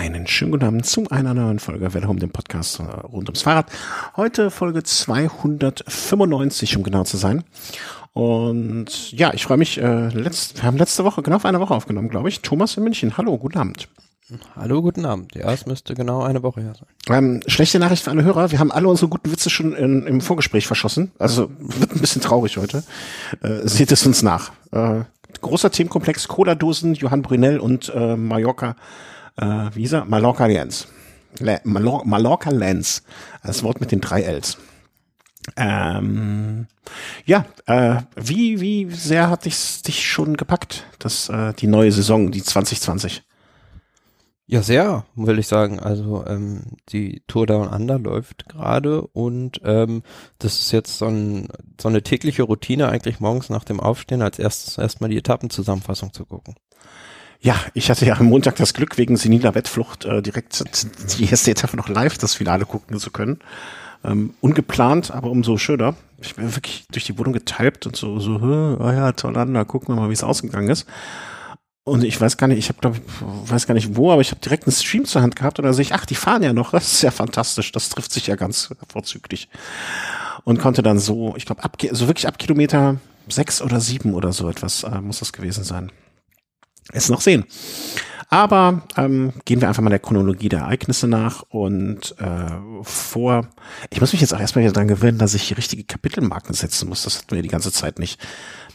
[0.00, 3.66] Einen schönen guten Abend zu einer neuen Folge Welle dem Podcast äh, rund ums Fahrrad.
[4.16, 7.44] Heute Folge 295, um genau zu sein.
[8.14, 11.74] Und ja, ich freue mich, äh, letzt, wir haben letzte Woche, genau auf eine Woche
[11.74, 12.40] aufgenommen, glaube ich.
[12.40, 13.18] Thomas in München.
[13.18, 13.90] Hallo, guten Abend.
[14.56, 15.34] Hallo, guten Abend.
[15.34, 16.88] Ja, es müsste genau eine Woche her sein.
[17.14, 18.50] Ähm, schlechte Nachricht für alle Hörer.
[18.50, 21.12] Wir haben alle unsere guten Witze schon in, im Vorgespräch verschossen.
[21.18, 22.84] Also wird ein bisschen traurig heute.
[23.42, 24.50] Äh, seht es uns nach.
[24.72, 25.00] Äh,
[25.42, 28.76] großer Themenkomplex Cola-Dosen, Johann Brunel und äh, Mallorca
[29.40, 30.04] äh, wie hieß er?
[30.04, 30.88] Mallorca Lens.
[31.38, 33.02] Le Mallor Mallorca Lens.
[33.42, 34.58] Das Wort mit den drei Ls.
[35.56, 36.66] Ähm,
[37.24, 42.30] ja, äh, wie, wie sehr hat dich, dich schon gepackt, das, äh, die neue Saison,
[42.30, 43.22] die 2020?
[44.46, 45.78] Ja, sehr, will ich sagen.
[45.78, 50.02] Also ähm, die Tour Down Under läuft gerade und ähm,
[50.38, 51.48] das ist jetzt so, ein,
[51.80, 56.26] so eine tägliche Routine, eigentlich morgens nach dem Aufstehen als erstes erstmal die Etappenzusammenfassung zu
[56.26, 56.56] gucken.
[57.42, 60.62] Ja, ich hatte ja am Montag das Glück, wegen seniler Wettflucht äh, direkt
[61.18, 63.38] die erste Etappe noch live das Finale gucken zu können.
[64.04, 65.94] Ähm, ungeplant, aber umso schöner.
[66.20, 68.36] Ich bin wirklich durch die Wohnung getypt und so, so,
[68.78, 70.86] oh ja, toll an, da gucken wir mal, wie es ausgegangen ist.
[71.84, 73.00] Und ich weiß gar nicht, ich habe glaube
[73.46, 75.72] weiß gar nicht wo, aber ich habe direkt einen Stream zur Hand gehabt und da
[75.72, 78.36] sehe ich, ach, die fahren ja noch, das ist ja fantastisch, das trifft sich ja
[78.36, 79.48] ganz vorzüglich.
[80.44, 82.96] Und konnte dann so, ich glaube, ab, so wirklich ab Kilometer
[83.28, 85.90] sechs oder sieben oder so etwas äh, muss das gewesen sein
[86.92, 87.44] es noch sehen.
[88.32, 93.48] Aber ähm, gehen wir einfach mal der Chronologie der Ereignisse nach und äh, vor.
[93.90, 97.02] Ich muss mich jetzt auch erstmal wieder dran gewöhnen, dass ich richtige Kapitelmarken setzen muss.
[97.02, 98.20] Das hatten wir die ganze Zeit nicht.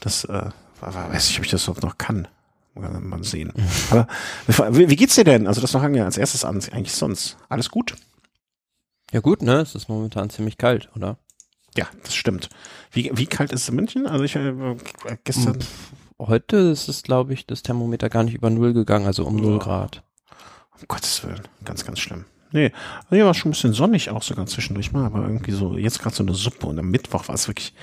[0.01, 0.49] Das äh,
[0.81, 2.27] weiß ich, ob ich das überhaupt noch kann.
[2.73, 3.53] Mal sehen.
[3.89, 4.07] Aber
[4.47, 5.47] wie, wie geht's dir denn?
[5.47, 6.61] Also das fangen wir als erstes an.
[6.73, 7.95] Eigentlich sonst alles gut?
[9.13, 9.61] Ja gut, ne?
[9.61, 11.17] Es ist momentan ziemlich kalt, oder?
[11.77, 12.49] Ja, das stimmt.
[12.91, 14.05] Wie, wie kalt ist es in München?
[14.05, 14.75] Also ich äh,
[15.23, 15.61] gestern.
[15.61, 15.69] Pff
[16.19, 19.59] heute ist es, glaube ich, das Thermometer gar nicht über Null gegangen, also um Null
[19.59, 20.03] Grad.
[20.79, 22.25] Um Gottes Willen, ganz, ganz schlimm.
[22.51, 22.71] Nee,
[23.03, 25.99] also hier war schon ein bisschen sonnig auch sogar zwischendurch mal, aber irgendwie so, jetzt
[25.99, 27.73] gerade so eine Suppe und am Mittwoch war es wirklich,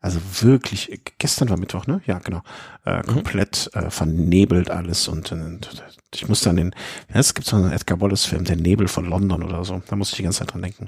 [0.00, 2.00] also wirklich, gestern war Mittwoch, ne?
[2.06, 2.42] Ja, genau.
[2.86, 3.06] Äh, mhm.
[3.06, 5.84] komplett äh, vernebelt alles und, und
[6.14, 6.74] ich musste an den,
[7.12, 10.14] ja, es gibt so einen Edgar Wallace-Film, Der Nebel von London oder so, da musste
[10.14, 10.86] ich die ganze Zeit dran denken.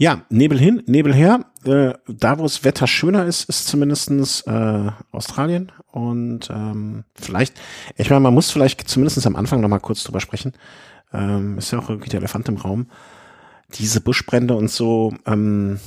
[0.00, 1.44] Ja, Nebel hin, Nebel her.
[1.66, 5.72] Äh, da, wo das Wetter schöner ist, ist zumindestens äh, Australien.
[5.92, 7.60] Und ähm, vielleicht,
[7.98, 10.54] ich meine, man muss vielleicht zumindest am Anfang noch mal kurz drüber sprechen.
[11.12, 12.86] Ähm, ist ja auch irgendwie der Elefant im Raum.
[13.74, 15.78] Diese Buschbrände und so, ähm,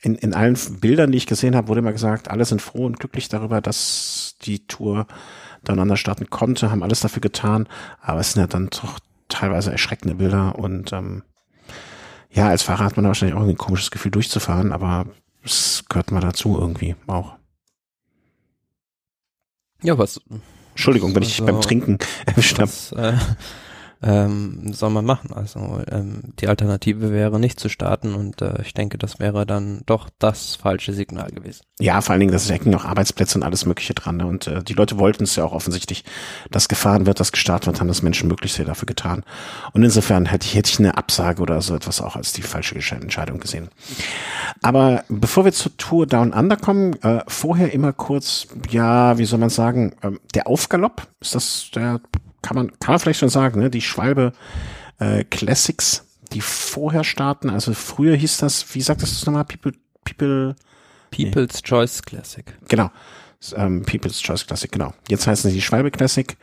[0.00, 3.00] in, in allen Bildern, die ich gesehen habe, wurde immer gesagt, alle sind froh und
[3.00, 5.08] glücklich darüber, dass die Tour
[5.64, 7.68] dann starten konnte, haben alles dafür getan.
[8.00, 11.24] Aber es sind ja dann doch teilweise erschreckende Bilder und ähm,
[12.36, 15.06] ja, als Fahrer hat man wahrscheinlich auch ein komisches Gefühl durchzufahren, aber
[15.42, 17.34] es gehört mal dazu irgendwie auch.
[19.82, 20.20] Ja, was?
[20.70, 22.70] Entschuldigung, wenn ich also, beim Trinken erwischt habe.
[22.94, 23.18] Äh,
[24.02, 25.32] ähm, soll man machen.
[25.32, 29.82] Also ähm, die Alternative wäre nicht zu starten und äh, ich denke, das wäre dann
[29.86, 31.62] doch das falsche Signal gewesen.
[31.80, 34.18] Ja, vor allen Dingen, das hängen noch Arbeitsplätze und alles Mögliche dran.
[34.18, 34.26] Ne?
[34.26, 36.04] Und äh, die Leute wollten es ja auch offensichtlich,
[36.50, 39.24] dass gefahren wird, dass gestartet wird, haben das Menschen möglichst sehr dafür getan.
[39.72, 42.76] Und insofern hätte ich, hätte ich eine Absage oder so etwas auch als die falsche
[42.76, 43.68] Entscheidung gesehen.
[44.62, 49.38] Aber bevor wir zur Tour Down Under kommen, äh, vorher immer kurz, ja, wie soll
[49.38, 52.00] man sagen, äh, der Aufgalopp, ist das der
[52.46, 53.70] kann man, kann man vielleicht schon sagen, ne?
[53.70, 54.32] die Schwalbe
[55.00, 59.72] äh, Classics, die vorher starten, also früher hieß das, wie sagt das nochmal, People,
[60.04, 60.54] People
[61.10, 61.60] People's nee.
[61.62, 62.44] Choice Classic.
[62.68, 62.90] Genau.
[63.54, 64.94] Ähm, People's Choice Classic, genau.
[65.08, 66.36] Jetzt heißen sie die Schwalbe Classic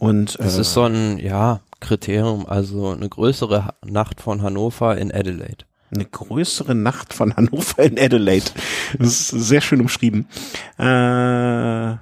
[0.00, 5.12] und äh, Das ist so ein, ja, Kriterium, also eine größere Nacht von Hannover in
[5.12, 5.66] Adelaide.
[5.94, 8.50] Eine größere Nacht von Hannover in Adelaide.
[8.98, 10.26] Das ist sehr schön umschrieben.
[10.78, 11.96] Äh,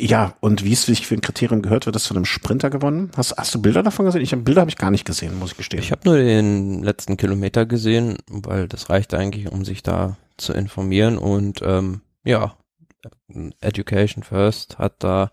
[0.00, 3.10] ja, und wie es sich für ein Kriterium gehört, wird das von einem Sprinter gewonnen.
[3.16, 4.22] Hast, hast du Bilder davon gesehen?
[4.22, 5.82] Ich habe Bilder habe ich gar nicht gesehen, muss ich gestehen.
[5.82, 10.52] Ich habe nur den letzten Kilometer gesehen, weil das reicht eigentlich, um sich da zu
[10.52, 11.18] informieren.
[11.18, 12.54] Und ähm, ja,
[13.60, 15.30] Education First hat da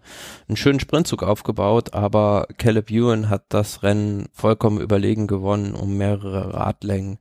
[0.47, 6.53] einen schönen Sprintzug aufgebaut, aber Caleb Ewan hat das Rennen vollkommen überlegen gewonnen um mehrere
[6.53, 7.19] Radlängen.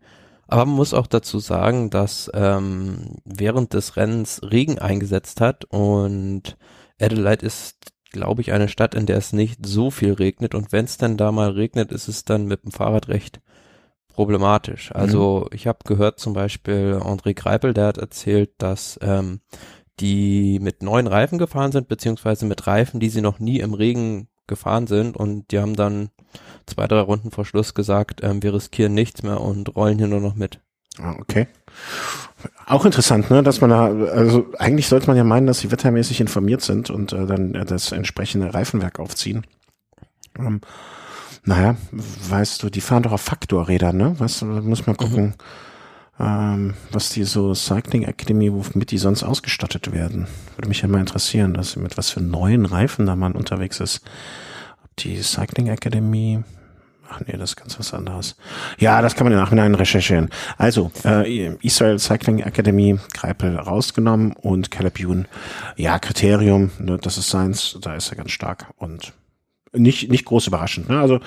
[0.48, 6.56] Aber man muss auch dazu sagen, dass ähm, während des Rennens Regen eingesetzt hat und
[7.00, 7.76] Adelaide ist,
[8.10, 11.16] glaube ich, eine Stadt, in der es nicht so viel regnet und wenn es dann
[11.16, 13.40] da mal regnet, ist es dann mit dem Fahrrad recht
[14.08, 14.90] problematisch.
[14.90, 14.96] Mhm.
[15.00, 15.56] Also mhm.
[15.56, 19.40] ich habe gehört zum Beispiel André Greipel, der hat erzählt, dass ähm,
[20.00, 24.28] die mit neuen Reifen gefahren sind, beziehungsweise mit Reifen, die sie noch nie im Regen
[24.46, 26.10] gefahren sind und die haben dann
[26.66, 30.20] zwei, drei Runden vor Schluss gesagt, ähm, wir riskieren nichts mehr und rollen hier nur
[30.20, 30.60] noch mit.
[31.00, 31.48] Ah, okay.
[32.66, 36.20] Auch interessant, ne, dass man da, also eigentlich sollte man ja meinen, dass sie wettermäßig
[36.20, 39.46] informiert sind und äh, dann äh, das entsprechende Reifenwerk aufziehen.
[40.38, 40.60] Ähm,
[41.48, 44.16] Naja, weißt du, die fahren doch auf Faktorrädern, ne?
[44.18, 45.34] Da muss man gucken,
[46.18, 46.24] mhm.
[46.26, 50.26] ähm, was die so Cycling Academy, womit die sonst ausgestattet werden.
[50.56, 54.00] Würde mich ja mal interessieren, dass mit was für neuen Reifen da man unterwegs ist.
[54.82, 56.42] Ob die Cycling Academy,
[57.08, 58.36] Ach nee, das ist ganz was anderes.
[58.78, 60.30] Ja, das kann man im Nachhinein recherchieren.
[60.58, 65.28] Also, äh, Israel Cycling Academy, Greipel rausgenommen und Caleb Youn,
[65.76, 69.12] ja, Kriterium, ne, das ist seins, da ist er ganz stark und
[69.72, 70.88] nicht, nicht groß überraschend.
[70.88, 71.00] Ne?
[71.00, 71.20] Also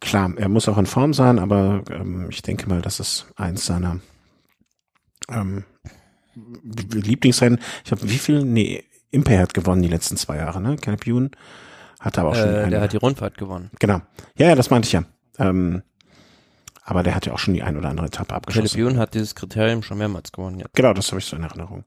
[0.00, 3.66] klar, er muss auch in Form sein, aber ähm, ich denke mal, das ist eins
[3.66, 4.00] seiner
[5.28, 5.64] ähm,
[6.64, 7.58] Lieblingsrennen.
[7.84, 8.44] Ich habe wie viel?
[8.44, 10.76] Nee, Imper hat gewonnen die letzten zwei Jahre, ne?
[10.76, 11.30] Caleb Youn
[12.02, 12.48] hat aber auch schon.
[12.48, 13.70] Äh, der hat die Rundfahrt gewonnen.
[13.78, 14.02] Genau.
[14.36, 15.04] Ja, ja, das meinte ich ja.
[15.38, 15.82] Ähm,
[16.84, 18.76] aber der hat ja auch schon die ein oder andere Etappe abgeschlossen.
[18.76, 20.58] Caleb Youn hat dieses Kriterium schon mehrmals gewonnen.
[20.58, 20.66] Ja.
[20.74, 21.84] Genau, das habe ich so in Erinnerung.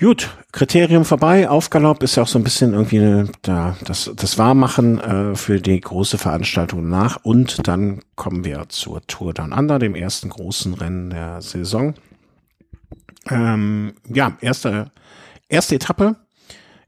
[0.00, 1.48] Gut, Kriterium vorbei.
[1.48, 5.60] Aufgalopp ist ja auch so ein bisschen irgendwie eine, da, das, das Warmmachen äh, für
[5.60, 7.18] die große Veranstaltung nach.
[7.22, 11.94] Und dann kommen wir zur Tour Down Under, dem ersten großen Rennen der Saison.
[13.30, 14.90] Ähm, ja, erste,
[15.48, 16.16] erste Etappe,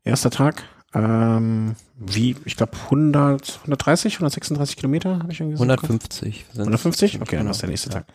[0.02, 0.64] erster Tag.
[0.92, 6.44] Ähm, wie, ich glaube 100, 130, 136 Kilometer habe ich irgendwie 150.
[6.56, 7.20] 150?
[7.20, 8.06] Okay, dann ist der nächste Tag.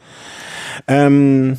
[0.87, 1.57] Ähm,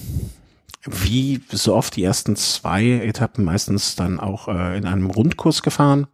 [0.84, 6.06] wie so oft die ersten zwei Etappen meistens dann auch äh, in einem Rundkurs gefahren.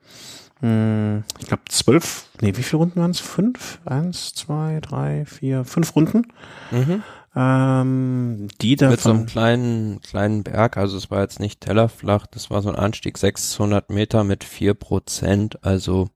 [0.61, 3.21] Hm, ich glaube zwölf, nee, wie viele Runden waren es?
[3.21, 3.79] Fünf?
[3.85, 6.29] Eins, zwei, drei, vier, fünf Runden.
[6.71, 7.03] Mhm.
[7.39, 12.27] Ähm, die da Mit so einem kleinen, kleinen Berg, also es war jetzt nicht tellerflach,
[12.27, 16.09] das war so ein Anstieg 600 Meter mit vier Prozent, also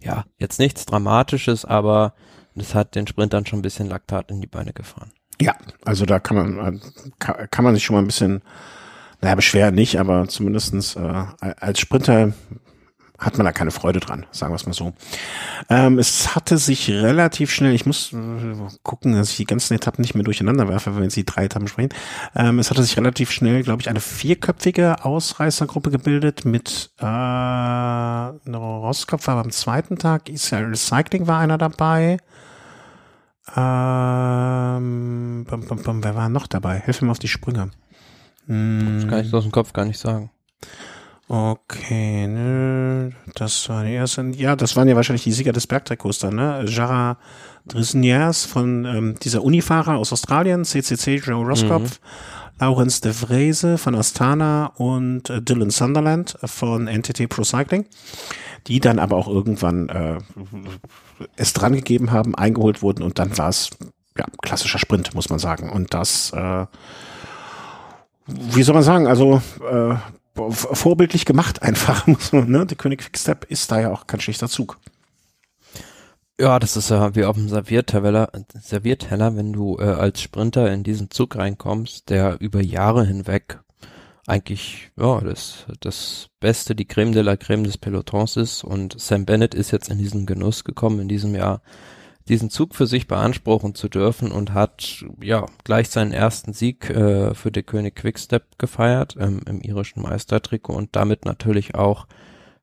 [0.00, 2.14] ja, jetzt nichts Dramatisches, aber
[2.54, 5.10] das hat den Sprintern schon ein bisschen Laktat in die Beine gefahren.
[5.40, 6.80] Ja, also da kann man,
[7.18, 8.42] kann, kann man sich schon mal ein bisschen,
[9.20, 12.32] naja, beschweren nicht, aber zumindestens äh, als Sprinter
[13.18, 14.92] hat man da keine Freude dran, sagen wir es mal so.
[15.68, 18.16] Ähm, es hatte sich relativ schnell, ich muss äh,
[18.82, 21.44] gucken, dass ich die ganzen Etappen nicht mehr durcheinander werfe, wenn wir jetzt die drei
[21.44, 21.90] Etappen sprechen.
[22.34, 29.28] Ähm, es hatte sich relativ schnell, glaube ich, eine vierköpfige Ausreißergruppe gebildet mit äh, Roskopf
[29.28, 32.18] war beim zweiten Tag, Israel Cycling war einer dabei.
[33.56, 36.80] Ähm, bum, bum, bum, wer war noch dabei?
[36.80, 37.70] Hilf mir auf die Sprünge.
[38.46, 39.00] Hm.
[39.00, 40.30] Das kann ich aus dem Kopf gar nicht sagen.
[41.26, 44.22] Okay, ne, das war die erste.
[44.36, 46.64] Ja, das waren ja wahrscheinlich die Sieger des Bergtrikots dann, ne?
[46.68, 47.16] Jara
[47.66, 52.60] Drisniers von ähm, dieser Unifahrer aus Australien, CCC Joe Roskopf, mhm.
[52.60, 57.86] Lawrence de Vrese von Astana und äh, Dylan Sunderland von NTT Pro Cycling,
[58.66, 60.18] die dann aber auch irgendwann äh,
[61.36, 63.70] es dran gegeben haben, eingeholt wurden und dann war es
[64.18, 65.70] ja klassischer Sprint, muss man sagen.
[65.70, 66.66] Und das äh,
[68.26, 69.94] wie soll man sagen, also äh,
[70.34, 72.66] vorbildlich gemacht einfach, muss man, ne?
[72.66, 74.78] Der König Quickstep ist da ja auch kein schlechter Zug.
[76.40, 80.82] Ja, das ist ja wie auf dem Servierteller, Servierteller wenn du äh, als Sprinter in
[80.82, 83.60] diesen Zug reinkommst, der über Jahre hinweg
[84.26, 89.26] eigentlich, ja, das, das Beste, die Creme de la Creme des Pelotons ist und Sam
[89.26, 91.62] Bennett ist jetzt in diesen Genuss gekommen in diesem Jahr,
[92.28, 97.34] diesen Zug für sich beanspruchen zu dürfen und hat ja gleich seinen ersten Sieg äh,
[97.34, 102.06] für den König Quickstep gefeiert ähm, im irischen Meistertrikot und damit natürlich auch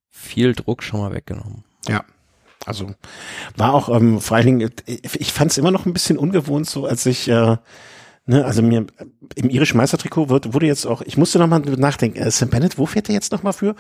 [0.10, 1.64] viel Druck schon mal weggenommen.
[1.88, 2.04] Ja,
[2.66, 2.94] also
[3.56, 6.86] war auch ähm, vor allen Dingen, ich fand es immer noch ein bisschen ungewohnt, so
[6.86, 7.58] als ich äh,
[8.28, 8.86] Ne, also mir
[9.36, 12.78] im irischen Meistertrikot wird, wurde jetzt auch, ich musste noch mal nachdenken, äh, Sam Bennett,
[12.78, 13.76] wo fährt er jetzt noch mal für?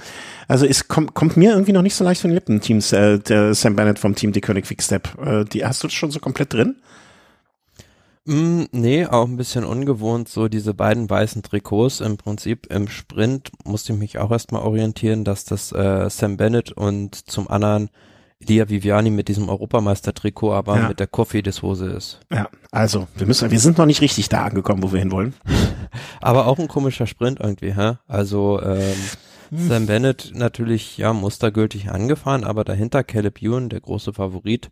[0.48, 3.20] Also es kommt, kommt mir irgendwie noch nicht so leicht von den Lippen, Teams, äh,
[3.20, 5.16] der Sam Bennett vom Team Die König Quickstep.
[5.24, 6.78] Äh, die hast du schon so komplett drin?
[8.26, 12.02] Mm, nee, auch ein bisschen ungewohnt, so diese beiden weißen Trikots.
[12.02, 16.72] Im Prinzip im Sprint musste ich mich auch erstmal orientieren, dass das äh, Sam Bennett
[16.72, 17.90] und zum anderen
[18.48, 20.88] Lia Viviani mit diesem Europameister-Trikot, aber ja.
[20.88, 22.20] mit der Coffee-Hose ist.
[22.32, 25.34] Ja, also wir müssen, wir sind noch nicht richtig da angekommen, wo wir hinwollen.
[26.22, 27.98] aber auch ein komischer Sprint irgendwie, hä?
[28.08, 28.94] Also ähm,
[29.50, 29.68] hm.
[29.68, 34.72] Sam Bennett natürlich ja mustergültig angefahren, aber dahinter Caleb Ewan, der große Favorit,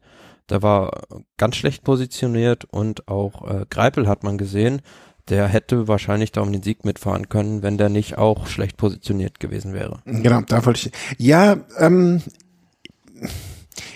[0.49, 1.03] der war
[1.37, 4.81] ganz schlecht positioniert und auch äh, Greipel hat man gesehen,
[5.29, 9.39] der hätte wahrscheinlich da um den Sieg mitfahren können, wenn der nicht auch schlecht positioniert
[9.39, 9.99] gewesen wäre.
[10.05, 10.93] Genau, da wollte ich.
[11.19, 12.21] Ja, ähm,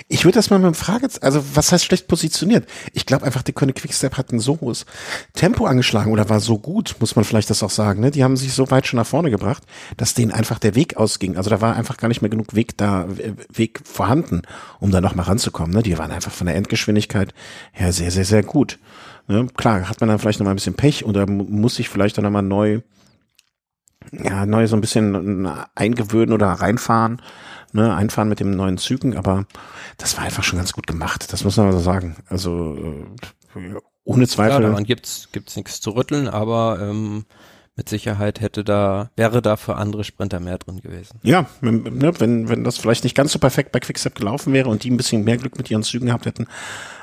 [0.07, 2.67] ich würde das mal mit dem Frage, also was heißt schlecht positioniert?
[2.93, 4.85] Ich glaube einfach, der König Quickstep hat ein so hohes
[5.33, 8.01] Tempo angeschlagen oder war so gut, muss man vielleicht das auch sagen.
[8.01, 8.11] Ne?
[8.11, 9.63] Die haben sich so weit schon nach vorne gebracht,
[9.97, 11.37] dass denen einfach der Weg ausging.
[11.37, 13.07] Also da war einfach gar nicht mehr genug Weg da,
[13.51, 14.41] Weg vorhanden,
[14.79, 15.73] um da noch mal ranzukommen.
[15.75, 15.83] Ne?
[15.83, 17.33] Die waren einfach von der Endgeschwindigkeit
[17.71, 18.79] her sehr, sehr, sehr gut.
[19.27, 19.47] Ne?
[19.55, 22.23] Klar, hat man dann vielleicht noch mal ein bisschen Pech oder muss sich vielleicht dann
[22.23, 22.81] noch mal neu
[24.11, 27.21] ja, neu so ein bisschen eingewöhnen oder reinfahren,
[27.71, 29.45] ne, einfahren mit dem neuen Zügen, aber
[29.97, 32.15] das war einfach schon ganz gut gemacht, das muss man so sagen.
[32.27, 32.77] Also
[33.55, 34.61] äh, ohne Zweifel.
[34.61, 37.25] Ja, daran gibt's gibt's nichts zu rütteln, aber ähm,
[37.75, 41.19] mit Sicherheit hätte da, wäre da für andere Sprinter mehr drin gewesen.
[41.23, 44.83] Ja, ne, wenn, wenn das vielleicht nicht ganz so perfekt bei Quickstep gelaufen wäre und
[44.83, 46.47] die ein bisschen mehr Glück mit ihren Zügen gehabt hätten,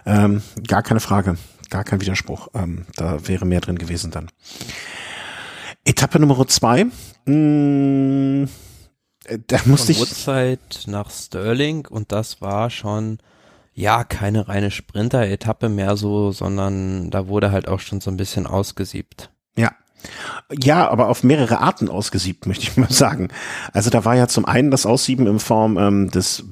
[0.06, 1.36] ähm, gar keine Frage,
[1.70, 2.48] gar kein Widerspruch.
[2.54, 4.30] Ähm, da wäre mehr drin gewesen dann.
[5.84, 6.84] Etappe Nummer zwei.
[6.84, 6.92] Mh,
[7.26, 8.48] hm,
[9.46, 13.18] da musste Von Woodside nach Sterling und das war schon
[13.72, 18.46] ja, keine reine Sprinter-Etappe mehr so, sondern da wurde halt auch schon so ein bisschen
[18.46, 19.30] ausgesiebt.
[19.56, 19.72] Ja,
[20.50, 23.28] ja, aber auf mehrere Arten ausgesiebt, möchte ich mal sagen.
[23.72, 26.44] Also da war ja zum einen das Aussieben in Form ähm, des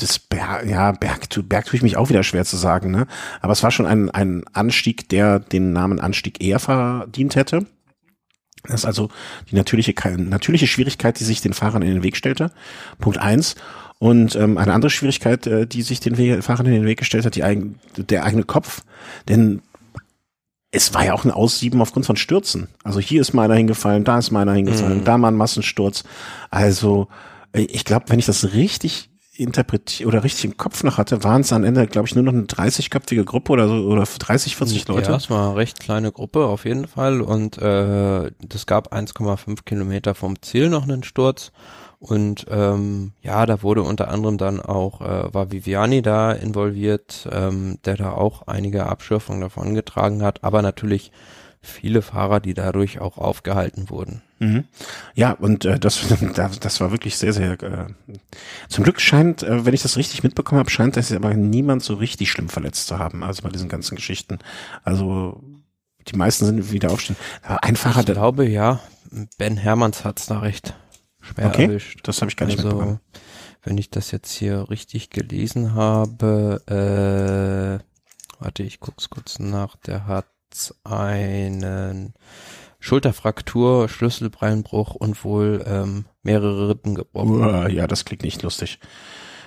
[0.00, 3.08] des Berg, ja, Berg, Berg tue ich mich auch wieder schwer zu sagen, ne?
[3.40, 7.66] Aber es war schon ein, ein Anstieg, der den Namen Anstieg eher verdient hätte.
[8.68, 9.08] Das ist also
[9.50, 12.52] die natürliche, natürliche Schwierigkeit, die sich den Fahrern in den Weg stellte.
[12.98, 13.56] Punkt eins.
[13.98, 17.26] Und ähm, eine andere Schwierigkeit, äh, die sich den We Fahrern in den Weg gestellt
[17.26, 18.82] hat, die eigen, der eigene Kopf.
[19.28, 19.60] Denn
[20.70, 22.68] es war ja auch ein Aussieben aufgrund von Stürzen.
[22.84, 25.04] Also hier ist meiner hingefallen, da ist meiner hingefallen, mhm.
[25.04, 26.04] da mal ein Massensturz.
[26.50, 27.08] Also
[27.52, 29.07] äh, ich glaube, wenn ich das richtig
[29.38, 32.32] interpretiert oder richtig im Kopf noch hatte, waren es am Ende, glaube ich, nur noch
[32.32, 35.10] eine 30-köpfige Gruppe oder so oder 30, 40 Leute.
[35.10, 39.64] Ja, es war eine recht kleine Gruppe auf jeden Fall und äh, das gab 1,5
[39.64, 41.52] Kilometer vom Ziel noch einen Sturz
[42.00, 47.78] und ähm, ja, da wurde unter anderem dann auch, äh, war Viviani da involviert, ähm,
[47.84, 51.10] der da auch einige Abschürfungen davon getragen hat, aber natürlich
[51.60, 54.22] viele Fahrer, die dadurch auch aufgehalten wurden.
[54.38, 54.64] Mhm.
[55.14, 56.00] Ja, und äh, das,
[56.60, 57.60] das war wirklich sehr, sehr.
[57.62, 57.86] Äh,
[58.68, 61.94] zum Glück scheint, äh, wenn ich das richtig mitbekommen habe, scheint das aber niemand so
[61.94, 63.22] richtig schlimm verletzt zu haben.
[63.22, 64.38] Also bei diesen ganzen Geschichten.
[64.84, 65.42] Also
[66.06, 67.16] die meisten sind wieder aufstehen.
[67.42, 68.80] Aber ein Fahrer, ich glaube, ja,
[69.36, 70.74] Ben Hermanns hat's da recht
[71.20, 72.00] schwer okay, erwischt.
[72.04, 73.00] Das habe ich gar nicht also, mitbekommen.
[73.62, 77.84] Wenn ich das jetzt hier richtig gelesen habe, äh,
[78.42, 80.26] warte, ich guck's kurz nach, der hat
[80.84, 82.14] einen
[82.80, 87.40] Schulterfraktur, Schlüsselbeinbruch und wohl ähm, mehrere Rippen gebrochen.
[87.42, 88.78] Uh, ja, das klingt nicht lustig.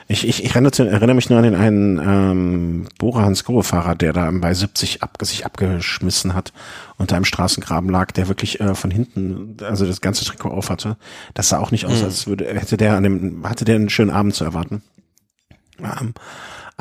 [0.08, 4.30] Ich, ich, ich erinnere, mich nur an den einen ähm, Bora Hans Fahrer, der da
[4.30, 6.52] bei 70 ab, sich abgeschmissen hat
[6.98, 10.70] und da im Straßengraben lag, der wirklich äh, von hinten, also das ganze Trikot auf
[10.70, 10.98] hatte.
[11.34, 12.06] Das sah auch nicht aus, mhm.
[12.06, 14.84] als würde, hätte der an dem, hatte der einen schönen Abend zu erwarten.
[15.80, 16.14] Ähm,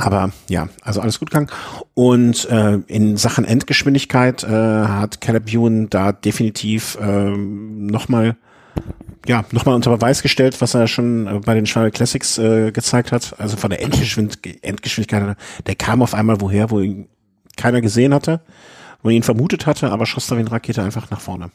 [0.00, 1.50] aber ja, also alles gut gegangen.
[1.95, 8.37] Und äh, in Sachen Endgeschwindigkeit äh, hat Caleb Ewan da definitiv äh, nochmal
[9.26, 13.12] ja, nochmal unter Beweis gestellt, was er schon äh, bei den Schwalbe Classics äh, gezeigt
[13.12, 13.38] hat.
[13.38, 17.09] Also von der Endgeschwind Endgeschwindigkeit, der kam auf einmal woher, wo ihn
[17.57, 18.40] keiner gesehen hatte,
[19.02, 21.50] wo ihn vermutet hatte, aber schoss da wie eine Rakete einfach nach vorne.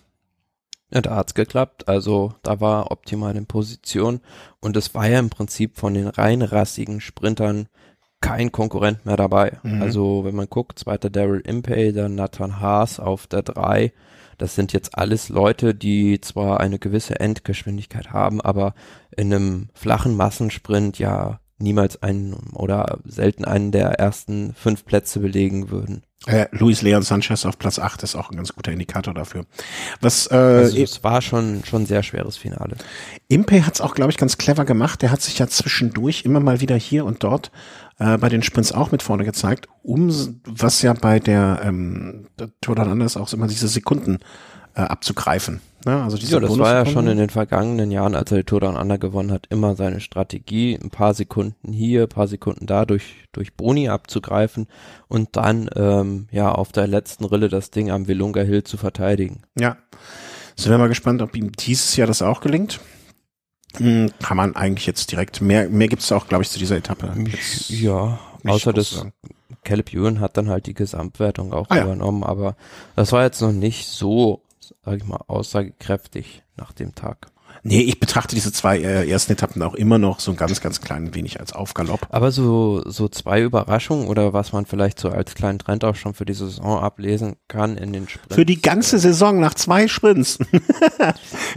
[0.94, 1.88] Ja, da hat's geklappt.
[1.88, 4.22] Also da war optimal in Position
[4.60, 7.68] und es war ja im Prinzip von den rein rassigen Sprintern
[8.26, 9.58] kein Konkurrent mehr dabei.
[9.64, 9.82] Mhm.
[9.82, 13.92] Also wenn man guckt, zweiter Daryl Impey, dann Nathan Haas auf der drei
[14.38, 18.74] das sind jetzt alles Leute, die zwar eine gewisse Endgeschwindigkeit haben, aber
[19.16, 25.70] in einem flachen Massensprint ja niemals einen oder selten einen der ersten fünf Plätze belegen
[25.70, 26.04] würden.
[26.26, 29.46] Äh, Luis Leon Sanchez auf Platz 8 ist auch ein ganz guter Indikator dafür.
[30.02, 32.76] Was, äh, also es war schon schon sehr schweres Finale.
[33.30, 35.02] Impey hat es auch, glaube ich, ganz clever gemacht.
[35.02, 37.52] Der hat sich ja zwischendurch immer mal wieder hier und dort
[38.00, 40.10] äh, bei den Sprints auch mit vorne gezeigt, um
[40.46, 44.20] was ja bei der, ähm, der Tour dann anders auch immer diese Sekunden
[44.76, 45.62] äh, abzugreifen.
[45.86, 46.04] Ne?
[46.04, 48.60] Also diese ja, das war ja schon in den vergangenen Jahren, als er die Tour
[48.60, 52.86] Down Under gewonnen hat, immer seine Strategie, ein paar Sekunden hier, ein paar Sekunden da
[52.86, 54.68] durch, durch Boni abzugreifen
[55.08, 59.44] und dann ähm, ja auf der letzten Rille das Ding am Wilunga Hill zu verteidigen.
[59.58, 59.78] Ja.
[60.58, 62.80] Sind wir mal gespannt, ob ihm dieses Jahr das auch gelingt.
[63.80, 66.78] Hm, kann man eigentlich jetzt direkt, mehr, mehr gibt es auch, glaube ich, zu dieser
[66.78, 67.14] Etappe.
[67.28, 69.06] Jetzt ja, außer das
[69.64, 72.28] Caleb Ewan hat dann halt die Gesamtwertung auch ah, übernommen, ja.
[72.28, 72.56] aber
[72.96, 74.42] das war jetzt noch nicht so,
[74.84, 77.28] sag ich mal, aussagekräftig nach dem Tag.
[77.68, 80.82] Nee, ich betrachte diese zwei äh, ersten Etappen auch immer noch so ein ganz, ganz
[80.82, 82.06] klein wenig als Aufgalopp.
[82.12, 86.14] Aber so, so zwei Überraschungen oder was man vielleicht so als kleinen Trend auch schon
[86.14, 88.36] für die Saison ablesen kann in den Sprints.
[88.36, 90.38] Für die ganze Saison nach zwei Sprints.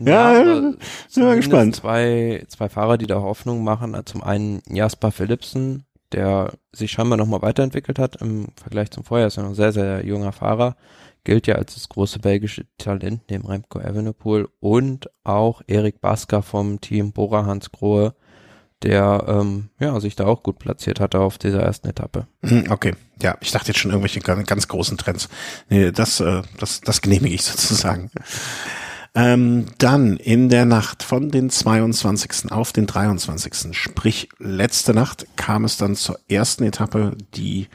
[0.03, 0.73] ja, ja
[1.09, 1.77] sind wir gespannt.
[1.77, 3.95] Zwei, zwei Fahrer, die da Hoffnung machen.
[4.07, 9.27] Zum einen Jasper Philipsen, der sich scheinbar nochmal weiterentwickelt hat im Vergleich zum Vorjahr.
[9.29, 10.75] Ist ja noch ein sehr, sehr junger Fahrer
[11.25, 16.81] gilt ja als das große belgische Talent neben Remco Evenepoel und auch Erik Basker vom
[16.81, 18.15] Team Bora Hans Grohe,
[18.83, 22.27] der ähm, ja sich da auch gut platziert hatte auf dieser ersten Etappe.
[22.43, 25.29] Hm, okay, ja, ich dachte jetzt schon irgendwelche ganz, großen Trends.
[25.69, 28.11] Nee, das, äh, das, das genehmige ich sozusagen.
[29.15, 32.53] Ähm, dann in der Nacht von den 22.
[32.53, 33.77] auf den 23.
[33.77, 37.69] Sprich letzte Nacht kam es dann zur ersten Etappe, die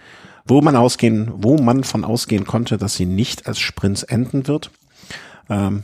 [0.45, 4.71] wo man ausgehen, wo man von ausgehen konnte, dass sie nicht als Sprint enden wird.
[5.49, 5.83] Ähm,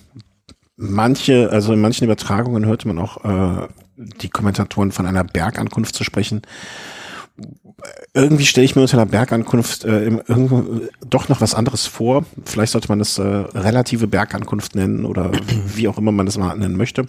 [0.76, 6.04] manche, also in manchen Übertragungen hörte man auch äh, die Kommentatoren von einer Bergankunft zu
[6.04, 6.42] sprechen.
[8.14, 12.26] Irgendwie stelle ich mir unter einer Bergankunft äh, im, irgendwo, doch noch was anderes vor.
[12.44, 15.32] Vielleicht sollte man das äh, relative Bergankunft nennen oder
[15.76, 17.06] wie auch immer man das mal nennen möchte.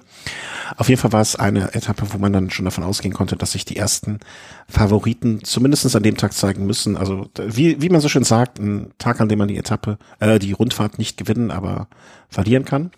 [0.76, 3.52] Auf jeden Fall war es eine Etappe, wo man dann schon davon ausgehen konnte, dass
[3.52, 4.20] sich die ersten
[4.68, 6.96] Favoriten zumindestens an dem Tag zeigen müssen.
[6.96, 10.38] Also wie, wie man so schön sagt, ein Tag, an dem man die Etappe, äh,
[10.38, 11.88] die Rundfahrt nicht gewinnen, aber
[12.28, 12.90] verlieren kann.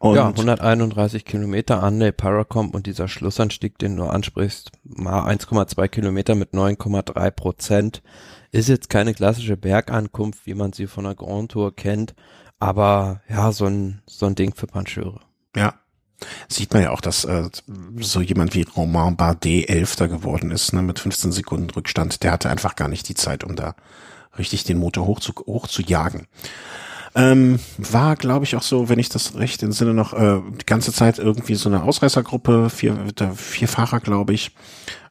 [0.00, 6.34] Und ja, 131 Kilometer Anley Paracomp und dieser Schlussanstieg, den du ansprichst, mal 1,2 Kilometer
[6.34, 8.02] mit 9,3 Prozent,
[8.50, 12.14] ist jetzt keine klassische Bergankunft, wie man sie von der Grand Tour kennt,
[12.58, 15.20] aber ja, so ein, so ein Ding für Pancheure.
[15.54, 15.74] Ja.
[16.48, 17.50] Sieht man ja auch, dass äh,
[17.98, 22.22] so jemand wie Romain Bardet Elfter geworden ist, ne, mit 15 Sekunden Rückstand.
[22.22, 23.74] Der hatte einfach gar nicht die Zeit, um da
[24.38, 26.26] richtig den Motor hoch zu, hoch zu jagen.
[27.14, 30.66] Ähm, war, glaube ich, auch so, wenn ich das recht im Sinne noch, äh, die
[30.66, 32.96] ganze Zeit irgendwie so eine Ausreißergruppe, vier,
[33.34, 34.52] vier Fahrer, glaube ich.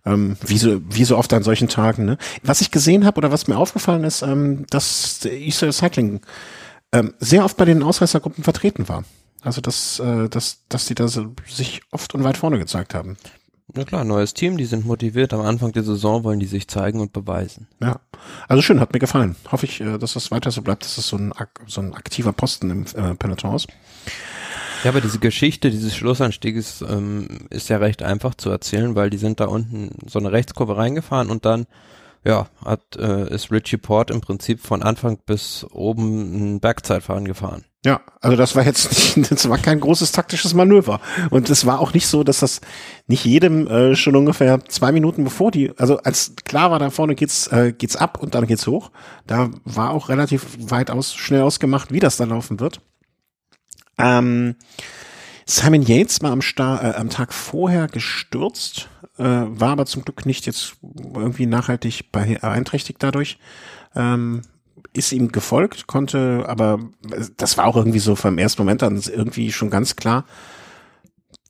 [0.06, 2.06] Ähm, wie, so, wie so oft an solchen Tagen.
[2.06, 2.18] Ne?
[2.42, 6.22] Was ich gesehen habe oder was mir aufgefallen ist, ähm, dass Israel Cycling
[6.94, 9.04] ähm, sehr oft bei den Ausreißergruppen vertreten war.
[9.42, 13.18] Also dass, äh, dass, dass die da so sich oft und weit vorne gezeigt haben.
[13.76, 15.34] Na klar, neues Team, die sind motiviert.
[15.34, 17.68] Am Anfang der Saison wollen die sich zeigen und beweisen.
[17.80, 18.00] Ja,
[18.48, 19.36] also schön, hat mir gefallen.
[19.52, 21.34] Hoffe ich, äh, dass das weiter so bleibt, dass es so ein,
[21.68, 23.68] so ein aktiver Posten im äh, ist.
[24.84, 29.18] Ja, aber diese Geschichte dieses Schlussanstieges ähm, ist ja recht einfach zu erzählen, weil die
[29.18, 31.68] sind da unten so eine Rechtskurve reingefahren und dann
[32.24, 37.66] ja, hat äh, ist Richie Port im Prinzip von Anfang bis oben ein Bergzeitfahren gefahren.
[37.86, 41.00] Ja, also das war jetzt nicht, das war kein großes taktisches Manöver.
[41.30, 42.60] Und es war auch nicht so, dass das
[43.08, 47.16] nicht jedem äh, schon ungefähr zwei Minuten bevor die, also als klar war, da vorne
[47.16, 48.92] geht's, äh, geht's ab und dann geht's hoch.
[49.28, 52.82] Da war auch relativ weit aus, schnell ausgemacht, wie das da laufen wird.
[53.98, 54.56] Ähm,
[55.46, 60.26] Simon Yates war am, Star, äh, am Tag vorher gestürzt, äh, war aber zum Glück
[60.26, 60.78] nicht jetzt
[61.14, 63.38] irgendwie nachhaltig beeinträchtigt dadurch.
[63.96, 64.42] Ähm,
[64.94, 66.80] ist ihm gefolgt, konnte, aber
[67.38, 70.26] das war auch irgendwie so vom ersten Moment an irgendwie schon ganz klar.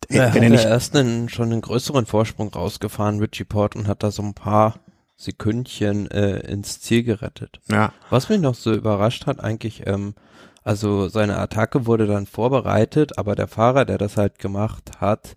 [0.10, 3.88] Äh, er wenn er nicht erst einen, schon einen größeren Vorsprung rausgefahren, Richie Port, und
[3.88, 4.80] hat da so ein paar
[5.16, 7.60] Sekündchen äh, ins Ziel gerettet.
[7.70, 7.94] Ja.
[8.10, 10.16] Was mich noch so überrascht hat, eigentlich, ähm,
[10.64, 15.36] also seine Attacke wurde dann vorbereitet, aber der Fahrer, der das halt gemacht hat,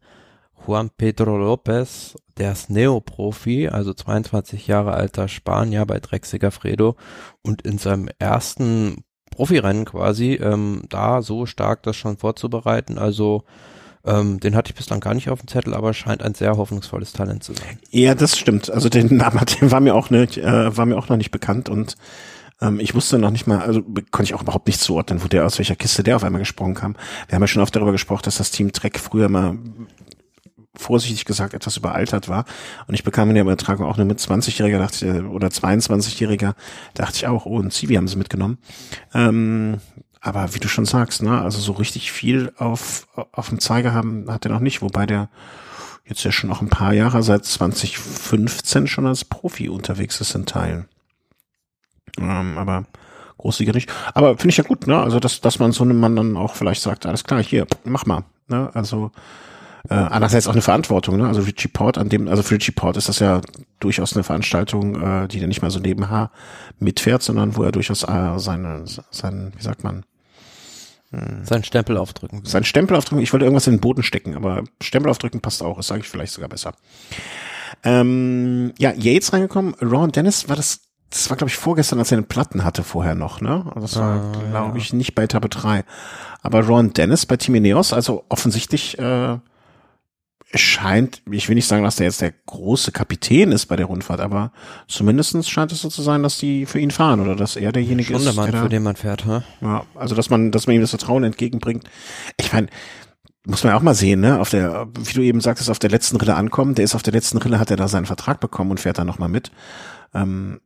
[0.66, 6.96] Juan Pedro Lopez, der ist Neoprofi, also 22 Jahre alter Spanier bei Drexiger Fredo
[7.42, 12.98] und in seinem ersten Profirennen quasi ähm, da so stark das schon vorzubereiten.
[12.98, 13.44] Also
[14.04, 17.12] ähm, den hatte ich bislang gar nicht auf dem Zettel, aber scheint ein sehr hoffnungsvolles
[17.12, 17.78] Talent zu sein.
[17.90, 18.70] Ja, das stimmt.
[18.70, 21.96] Also den Namen war mir auch nicht, äh, war mir auch noch nicht bekannt und
[22.60, 25.46] ähm, ich wusste noch nicht mal, also konnte ich auch überhaupt nicht zuordnen, wo der
[25.46, 26.96] aus welcher Kiste der auf einmal gesprungen kam.
[27.28, 29.56] Wir haben ja schon oft darüber gesprochen, dass das Team Trek früher mal
[30.74, 32.44] vorsichtig gesagt etwas überaltert war.
[32.86, 36.54] Und ich bekam in der Übertragung auch eine mit 20-Jähriger dachte, oder 22-Jähriger,
[36.94, 38.58] dachte ich auch, oh, ein Zivi haben sie mitgenommen.
[39.12, 39.80] Ähm,
[40.20, 44.30] aber wie du schon sagst, ne, also so richtig viel auf, auf dem Zeiger haben
[44.30, 45.28] hat er noch nicht, wobei der
[46.04, 50.46] jetzt ja schon noch ein paar Jahre, seit 2015 schon als Profi unterwegs ist in
[50.46, 50.88] Teilen.
[52.18, 52.84] Ähm, aber
[53.38, 53.92] großsiger nicht.
[54.14, 55.00] Aber finde ich ja gut, ne?
[55.00, 58.06] Also dass, dass man so einem Mann dann auch vielleicht sagt, alles klar, hier, mach
[58.06, 58.24] mal.
[58.48, 58.70] Ne?
[58.74, 59.10] Also
[59.88, 61.26] äh, andererseits auch eine Verantwortung, ne?
[61.26, 63.40] Also Richie Port, an dem, also für Richie Port ist das ja
[63.80, 66.30] durchaus eine Veranstaltung, äh, die er nicht mal so nebenher
[66.78, 70.04] mitfährt, sondern wo er durchaus äh, seine, sein, wie sagt man,
[71.10, 72.42] hm, sein Stempel aufdrücken.
[72.44, 75.76] Sein Stempel aufdrücken, ich wollte irgendwas in den Boden stecken, aber Stempel aufdrücken passt auch,
[75.76, 76.74] das sage ich vielleicht sogar besser.
[77.82, 82.18] Ähm, ja, Yates reingekommen, Ron Dennis war das das war, glaube ich, vorgestern, als er
[82.18, 83.66] den Platten hatte, vorher noch, ne?
[83.74, 85.84] Also das war, ah, glaube ich, nicht bei Etappe 3.
[86.40, 89.36] Aber Ron Dennis bei Team Ineos, also offensichtlich äh,
[90.54, 94.20] scheint, ich will nicht sagen, dass der jetzt der große Kapitän ist bei der Rundfahrt,
[94.20, 94.52] aber
[94.86, 98.12] zumindestens scheint es so zu sein, dass die für ihn fahren oder dass er derjenige
[98.12, 98.26] Schon ist.
[98.26, 99.44] der Mann, der für den man fährt, ha?
[99.60, 101.84] Ja, also dass man, dass man ihm das Vertrauen entgegenbringt.
[102.38, 102.68] Ich meine,
[103.46, 104.40] muss man ja auch mal sehen, ne?
[104.40, 106.74] Auf der, wie du eben sagtest, auf der letzten Rille ankommen.
[106.74, 109.06] Der ist auf der letzten Rille, hat er da seinen Vertrag bekommen und fährt dann
[109.06, 109.50] nochmal mit.
[110.14, 110.60] Ähm,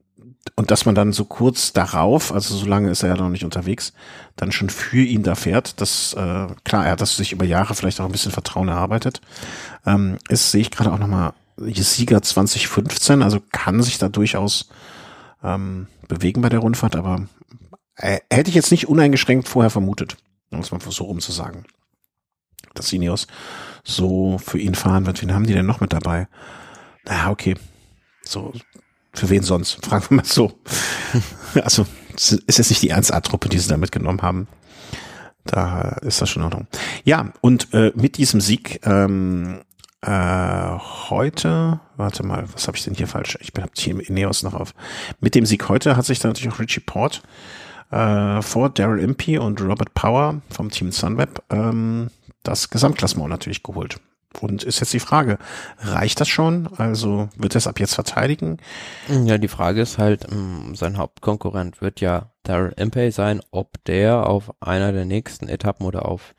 [0.55, 3.45] und dass man dann so kurz darauf, also so lange ist er ja noch nicht
[3.45, 3.93] unterwegs,
[4.37, 7.75] dann schon für ihn da fährt, das äh, klar, er hat das sich über Jahre
[7.75, 9.21] vielleicht auch ein bisschen Vertrauen erarbeitet.
[9.85, 14.69] Ähm, ist sehe ich gerade auch nochmal Sieger 2015, also kann sich da durchaus
[15.43, 17.27] ähm, bewegen bei der Rundfahrt, aber
[17.97, 20.17] äh, hätte ich jetzt nicht uneingeschränkt vorher vermutet.
[20.51, 21.65] muss man so rum zu sagen.
[22.75, 23.27] Dass Ineos
[23.85, 25.23] so für ihn fahren wird.
[25.23, 26.29] Wen haben die denn noch mit dabei?
[27.05, 27.57] Naja, okay.
[28.23, 28.53] So,
[29.19, 29.85] für wen sonst?
[29.85, 30.53] Fragen wir mal so.
[31.63, 34.49] also, es ist jetzt nicht die Ernst-Art-Truppe, die sie da mitgenommen haben.
[35.45, 36.67] Da ist das schon in Ordnung.
[37.05, 39.61] Ja, und äh, mit diesem Sieg ähm,
[40.03, 40.79] äh,
[41.11, 43.39] heute, warte mal, was habe ich denn hier falsch?
[43.41, 44.75] Ich habe Team Ineos noch auf.
[45.21, 47.23] Mit dem Sieg heute hat sich dann natürlich auch Richie Port
[47.91, 52.11] äh, vor Daryl Impey und Robert Power vom Team Sunweb ähm,
[52.43, 54.01] das Gesamtklassement natürlich geholt.
[54.41, 55.39] Und ist jetzt die Frage,
[55.79, 56.69] reicht das schon?
[56.77, 58.59] Also wird er es ab jetzt verteidigen?
[59.25, 64.29] Ja, die Frage ist halt, ähm, sein Hauptkonkurrent wird ja Daryl Impey sein, ob der
[64.29, 66.35] auf einer der nächsten Etappen oder auf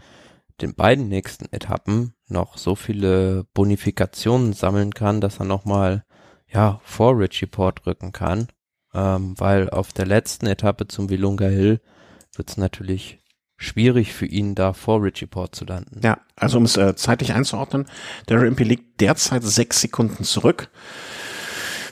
[0.61, 6.03] den beiden nächsten Etappen noch so viele Bonifikationen sammeln kann, dass er nochmal
[6.47, 8.47] ja, vor Richie Port rücken kann.
[8.93, 11.81] Ähm, weil auf der letzten Etappe zum Wilunga Hill
[12.35, 13.19] wird es natürlich
[13.57, 15.99] schwierig für ihn, da vor Richie Port zu landen.
[16.03, 17.85] Ja, also um es äh, zeitlich einzuordnen,
[18.29, 20.69] der Impey liegt derzeit sechs Sekunden zurück.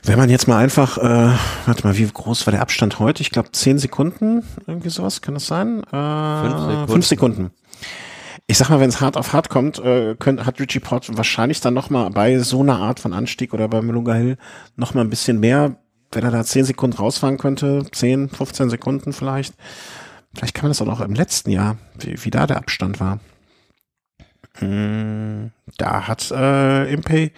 [0.04, 3.21] Wenn man jetzt mal einfach, äh, warte mal, wie groß war der Abstand heute?
[3.23, 5.84] Ich glaube zehn Sekunden, irgendwie sowas, kann das sein?
[5.91, 6.91] Äh, fünf Sekunden.
[6.91, 7.51] Fünf Sekunden.
[8.47, 11.62] Ich sag mal, wenn es hart auf hart kommt, äh, könnt, hat Richie Port wahrscheinlich
[11.62, 14.38] dann noch mal bei so einer Art von Anstieg oder bei Melunga Hill
[14.75, 15.78] noch mal ein bisschen mehr,
[16.12, 19.56] wenn er da zehn Sekunden rausfahren könnte, zehn, 15 Sekunden vielleicht,
[20.35, 23.19] Vielleicht kann man das auch noch im letzten Jahr, wie, wie da der Abstand war.
[24.57, 27.31] Hm, da hat äh, Impey,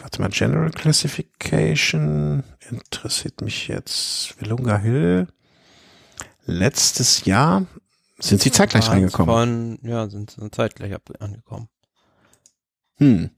[0.00, 4.40] warte mal, General Classification interessiert mich jetzt.
[4.40, 5.28] Wilunga Hill.
[6.44, 7.66] Letztes Jahr
[8.18, 9.78] sind sie zeitgleich reingekommen.
[9.78, 11.68] Von, ja, sind, sind zeitgleich angekommen.
[12.98, 13.30] Hm.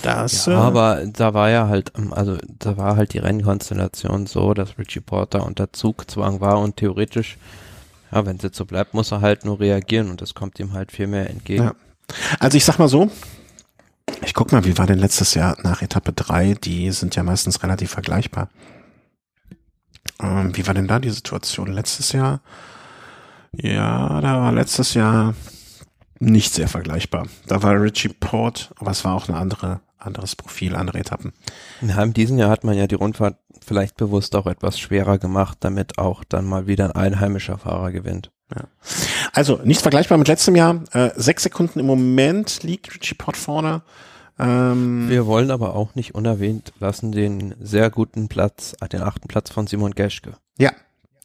[0.00, 4.54] Das, ja, äh, aber da war ja halt, also da war halt die Rennkonstellation so,
[4.54, 7.36] dass Richie Porter unter Zugzwang war und theoretisch,
[8.10, 10.72] ja, wenn es jetzt so bleibt, muss er halt nur reagieren und das kommt ihm
[10.72, 11.64] halt viel mehr entgegen.
[11.64, 11.74] Ja.
[12.38, 13.10] Also ich sag mal so,
[14.24, 17.62] ich guck mal, wie war denn letztes Jahr nach Etappe 3, die sind ja meistens
[17.62, 18.48] relativ vergleichbar.
[20.20, 22.40] Ähm, wie war denn da die Situation letztes Jahr?
[23.52, 25.34] Ja, da war letztes Jahr
[26.22, 27.26] nicht sehr vergleichbar.
[27.46, 31.32] Da war Richie Port, aber es war auch ein andere, anderes Profil, andere Etappen.
[31.80, 35.58] Ja, in diesem Jahr hat man ja die Rundfahrt vielleicht bewusst auch etwas schwerer gemacht,
[35.60, 38.30] damit auch dann mal wieder ein einheimischer Fahrer gewinnt.
[38.54, 38.64] Ja.
[39.32, 40.82] Also nicht vergleichbar mit letztem Jahr.
[40.92, 43.82] Äh, sechs Sekunden im Moment liegt Richie Port vorne.
[44.38, 49.50] Ähm, Wir wollen aber auch nicht unerwähnt lassen den sehr guten Platz, den achten Platz
[49.50, 50.34] von Simon Geschke.
[50.58, 50.72] Ja,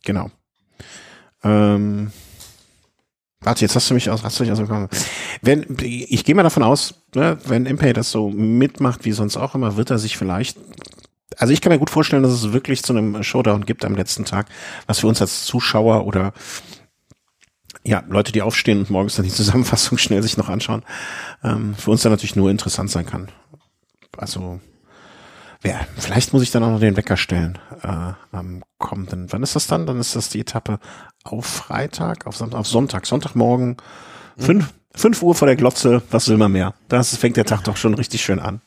[0.03, 0.31] genau.
[1.43, 2.11] Ähm,
[3.47, 4.89] Warte, jetzt hast du mich aus, hast du mich ausgekommen.
[5.41, 9.55] Wenn, ich gehe mal davon aus, ne, wenn Impey das so mitmacht wie sonst auch
[9.55, 10.57] immer, wird er sich vielleicht,
[11.37, 14.25] also ich kann mir gut vorstellen, dass es wirklich zu einem Showdown gibt am letzten
[14.25, 14.49] Tag,
[14.85, 16.33] was für uns als Zuschauer oder
[17.85, 20.83] ja, Leute, die aufstehen und morgens dann die Zusammenfassung schnell sich noch anschauen,
[21.41, 23.29] ähm, für uns dann natürlich nur interessant sein kann.
[24.17, 24.59] Also,
[25.61, 29.27] wer, vielleicht muss ich dann auch noch den Wecker stellen äh, am kommenden.
[29.31, 29.85] Wann ist das dann?
[29.85, 30.79] Dann ist das die Etappe
[31.23, 33.77] auf Freitag, auf, auf Sonntag, Sonntagmorgen,
[34.37, 34.41] mhm.
[34.41, 36.73] fünf, fünf Uhr vor der Glotze, was will man mehr?
[36.87, 38.61] Das fängt der Tag doch schon richtig schön an.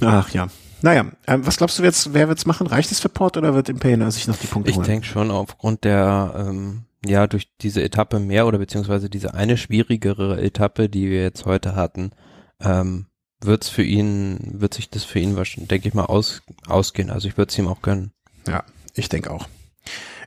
[0.00, 0.48] Ach ja.
[0.82, 2.66] Naja, äh, was glaubst du jetzt, wer wird's machen?
[2.66, 4.84] Reicht es für Port oder wird Impena sich noch die Punkte ich holen?
[4.84, 9.56] Ich denke schon aufgrund der, ähm, ja, durch diese Etappe mehr oder beziehungsweise diese eine
[9.56, 12.10] schwierigere Etappe, die wir jetzt heute hatten,
[12.60, 13.06] ähm,
[13.40, 17.10] wird's für ihn, wird sich das für ihn wahrscheinlich, denke ich mal, aus, ausgehen.
[17.10, 18.12] Also ich würde es ihm auch gönnen.
[18.46, 19.46] Ja, ich denke auch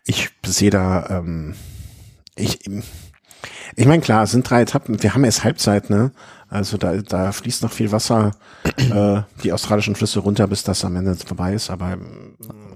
[0.08, 1.54] ich sehe da, ähm,
[2.36, 2.60] ich,
[3.76, 5.04] ich meine, klar, es sind drei Etappen.
[5.04, 6.12] Wir haben erst Halbzeit, ne?
[6.50, 8.32] Also da, da fließt noch viel Wasser
[8.78, 11.70] äh, die australischen Flüsse runter, bis das am Ende vorbei ist.
[11.70, 11.98] Aber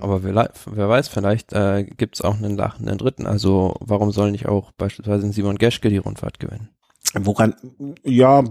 [0.01, 3.25] aber wer, wer weiß, vielleicht äh, gibt es auch einen lachenden Dritten.
[3.25, 6.69] Also warum soll nicht auch beispielsweise Simon Geschke die Rundfahrt gewinnen?
[7.13, 7.55] Woran,
[8.03, 8.41] ja,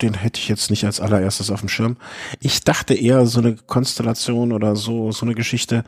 [0.00, 1.98] den hätte ich jetzt nicht als allererstes auf dem Schirm.
[2.40, 5.84] Ich dachte eher so eine Konstellation oder so, so eine Geschichte.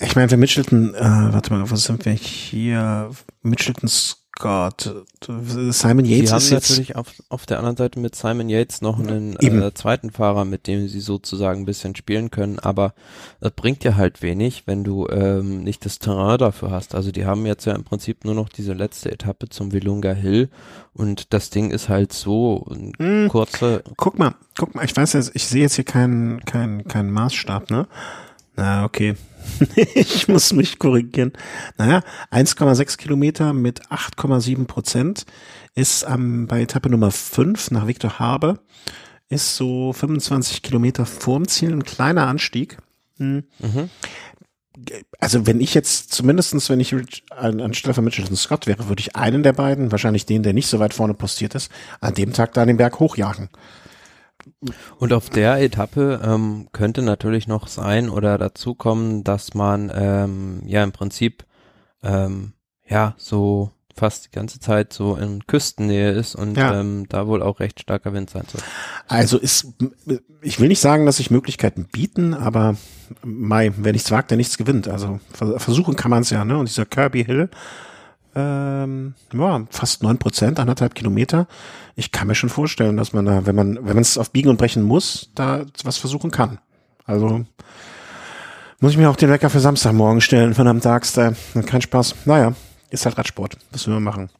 [0.00, 3.10] Ich meine, wir Mitchelton, äh, warte mal, was sind wir hier?
[3.42, 3.90] Mitchelton
[4.40, 5.04] Scott,
[5.70, 9.36] Simon Yates sie haben natürlich auf, auf der anderen Seite mit Simon Yates noch einen
[9.36, 12.94] äh, zweiten Fahrer, mit dem sie sozusagen ein bisschen spielen können, aber
[13.40, 16.94] das bringt dir halt wenig, wenn du ähm, nicht das Terrain dafür hast.
[16.94, 20.48] Also die haben jetzt ja im Prinzip nur noch diese letzte Etappe zum Wilunga Hill
[20.94, 23.84] und das Ding ist halt so ein hm, kurze.
[23.98, 27.70] Guck mal, guck mal, ich weiß jetzt, ich sehe jetzt hier keinen keinen keinen Maßstab,
[27.70, 27.86] ne?
[28.60, 29.14] Na, okay.
[29.94, 31.32] ich muss mich korrigieren.
[31.78, 35.24] Naja, 1,6 Kilometer mit 8,7 Prozent
[35.74, 38.60] ist ähm, bei Etappe Nummer 5 nach Victor Habe
[39.30, 42.76] ist so 25 Kilometer vorm Ziel ein kleiner Anstieg.
[43.16, 43.44] Hm.
[43.60, 43.88] Mhm.
[45.18, 46.94] also wenn ich jetzt zumindestens, wenn ich
[47.30, 50.68] an, anstelle von Mitchelton Scott wäre, würde ich einen der beiden, wahrscheinlich den, der nicht
[50.68, 51.70] so weit vorne postiert ist,
[52.02, 53.48] an dem Tag da den Berg hochjagen.
[54.98, 60.62] Und auf der Etappe ähm, könnte natürlich noch sein oder dazu kommen, dass man ähm,
[60.66, 61.44] ja im Prinzip
[62.02, 62.52] ähm,
[62.88, 66.80] ja so fast die ganze Zeit so in Küstennähe ist und ja.
[66.80, 68.62] ähm, da wohl auch recht starker Wind sein soll.
[69.08, 69.74] Also ist,
[70.40, 72.76] ich will nicht sagen, dass sich Möglichkeiten bieten, aber
[73.22, 74.88] Mai, wer nichts wagt, der nichts gewinnt.
[74.88, 76.56] Also versuchen kann man es ja, ne?
[76.56, 77.50] Und dieser Kirby Hill,
[78.40, 81.46] ähm, ja, fast neun Prozent, anderthalb Kilometer.
[81.96, 84.50] Ich kann mir schon vorstellen, dass man da, wenn man, wenn man es auf Biegen
[84.50, 86.58] und Brechen muss, da was versuchen kann.
[87.04, 87.44] Also
[88.80, 91.34] muss ich mir auch den Wecker für Samstagmorgen stellen von einem Tagster.
[91.66, 92.14] Kein Spaß.
[92.24, 92.54] Naja,
[92.90, 93.58] ist halt Radsport.
[93.72, 94.30] Was will man machen?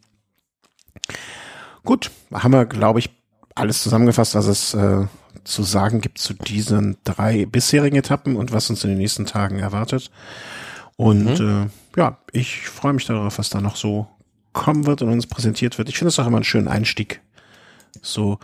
[1.84, 3.10] Gut, haben wir, glaube ich,
[3.54, 5.06] alles zusammengefasst, was es äh,
[5.44, 9.58] zu sagen gibt zu diesen drei bisherigen Etappen und was uns in den nächsten Tagen
[9.58, 10.10] erwartet.
[11.00, 11.70] Und mhm.
[11.96, 14.06] äh, ja, ich freue mich darauf, was da noch so
[14.52, 15.88] kommen wird und uns präsentiert wird.
[15.88, 17.22] Ich finde es auch immer einen schönen Einstieg.
[18.02, 18.38] So,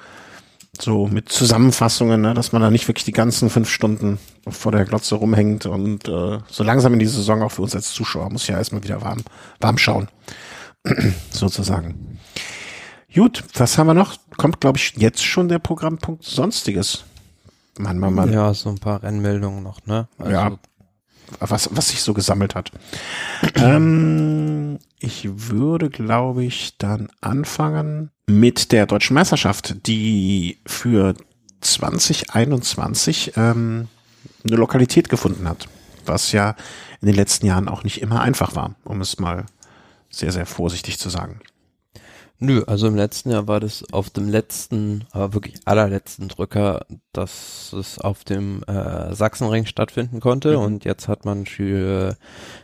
[0.80, 4.86] so mit Zusammenfassungen, ne, dass man da nicht wirklich die ganzen fünf Stunden vor der
[4.86, 8.46] Glotze rumhängt und äh, so langsam in die Saison auch für uns als Zuschauer muss
[8.46, 9.20] ja erstmal wieder warm,
[9.60, 10.08] warm schauen.
[11.30, 12.18] Sozusagen.
[13.14, 14.16] Gut, was haben wir noch?
[14.38, 17.04] Kommt, glaube ich, jetzt schon der Programmpunkt Sonstiges.
[17.76, 18.32] Mann, Mann, Mann.
[18.32, 20.08] Ja, so ein paar Rennmeldungen noch, ne?
[20.16, 20.58] Also ja,
[21.40, 22.72] was, was sich so gesammelt hat.
[23.56, 31.14] ähm, ich würde, glaube ich, dann anfangen mit der deutschen Meisterschaft, die für
[31.60, 33.88] 2021 ähm,
[34.46, 35.68] eine Lokalität gefunden hat,
[36.04, 36.56] was ja
[37.00, 39.46] in den letzten Jahren auch nicht immer einfach war, um es mal
[40.10, 41.40] sehr, sehr vorsichtig zu sagen.
[42.38, 47.72] Nö, also im letzten Jahr war das auf dem letzten, aber wirklich allerletzten Drücker, dass
[47.72, 50.64] es auf dem äh, Sachsenring stattfinden konnte mhm.
[50.64, 52.16] und jetzt hat man für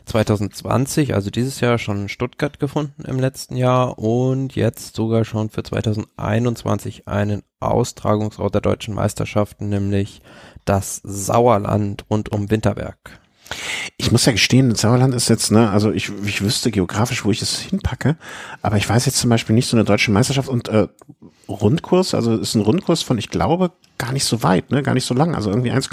[0.05, 5.63] 2020, also dieses Jahr schon Stuttgart gefunden im letzten Jahr und jetzt sogar schon für
[5.63, 10.21] 2021 einen Austragungsort der deutschen Meisterschaften, nämlich
[10.65, 13.22] das Sauerland rund um Winterberg.
[13.97, 17.41] Ich muss ja gestehen, Sauerland ist jetzt, ne, also ich, ich wüsste geografisch, wo ich
[17.41, 18.17] es hinpacke,
[18.61, 20.87] aber ich weiß jetzt zum Beispiel nicht so eine deutsche Meisterschaft und äh,
[21.47, 25.05] Rundkurs, also ist ein Rundkurs von, ich glaube, gar nicht so weit, ne, gar nicht
[25.05, 25.89] so lang, also irgendwie 1,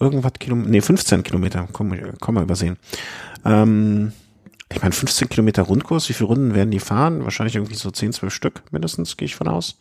[0.00, 2.76] irgendwas Kilometer, nee, 15 Kilometer, komm, komm mal übersehen.
[3.44, 4.12] Ähm,
[4.70, 7.24] ich meine, 15 Kilometer Rundkurs, wie viele Runden werden die fahren?
[7.24, 9.78] Wahrscheinlich irgendwie so 10, 12 Stück mindestens, gehe ich von aus.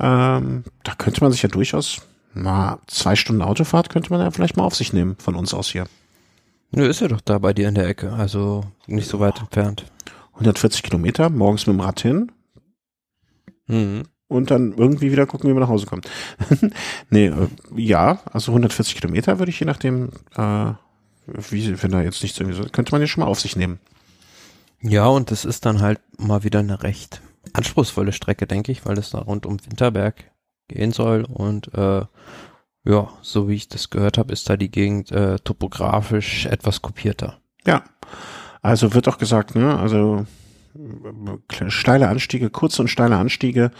[0.00, 2.00] Ähm, da könnte man sich ja durchaus
[2.34, 5.68] na, zwei Stunden Autofahrt könnte man ja vielleicht mal auf sich nehmen, von uns aus
[5.68, 5.86] hier.
[6.70, 9.84] Nö, ist ja doch da bei dir in der Ecke, also nicht so weit entfernt.
[10.34, 12.32] 140 Kilometer, morgens mit dem Rad hin.
[13.66, 14.04] Mhm.
[14.28, 16.08] Und dann irgendwie wieder gucken, wie man nach Hause kommt.
[17.10, 20.72] nee, äh, ja, also 140 Kilometer würde ich je nachdem, äh,
[21.26, 23.78] wie, wenn da jetzt nichts irgendwie so, könnte man ja schon mal auf sich nehmen.
[24.80, 27.20] Ja, und das ist dann halt mal wieder eine recht
[27.52, 30.31] anspruchsvolle Strecke, denke ich, weil es da rund um Winterberg
[30.68, 31.24] gehen soll.
[31.24, 32.04] Und äh,
[32.84, 37.38] ja, so wie ich das gehört habe, ist da die Gegend äh, topografisch etwas kopierter.
[37.64, 37.84] Ja,
[38.60, 40.26] also wird auch gesagt, ne, also
[41.68, 43.70] steile Anstiege, kurze und steile Anstiege,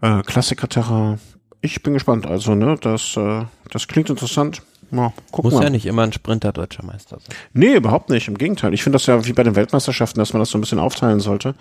[0.00, 1.20] äh, Klassiker-Terrain.
[1.60, 2.26] Ich bin gespannt.
[2.26, 4.62] Also, ne, das, äh, das klingt interessant.
[4.90, 5.64] Ja, Muss mal.
[5.64, 7.36] ja nicht immer ein Sprinter deutscher Meister sein.
[7.52, 8.28] Nee, überhaupt nicht.
[8.28, 8.72] Im Gegenteil.
[8.72, 11.20] Ich finde das ja wie bei den Weltmeisterschaften, dass man das so ein bisschen aufteilen
[11.20, 11.54] sollte.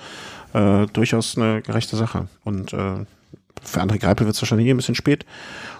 [0.54, 2.28] Äh, durchaus eine gerechte Sache.
[2.45, 3.06] Und äh,
[3.63, 5.26] für André Greipel wird es wahrscheinlich eh ein bisschen spät.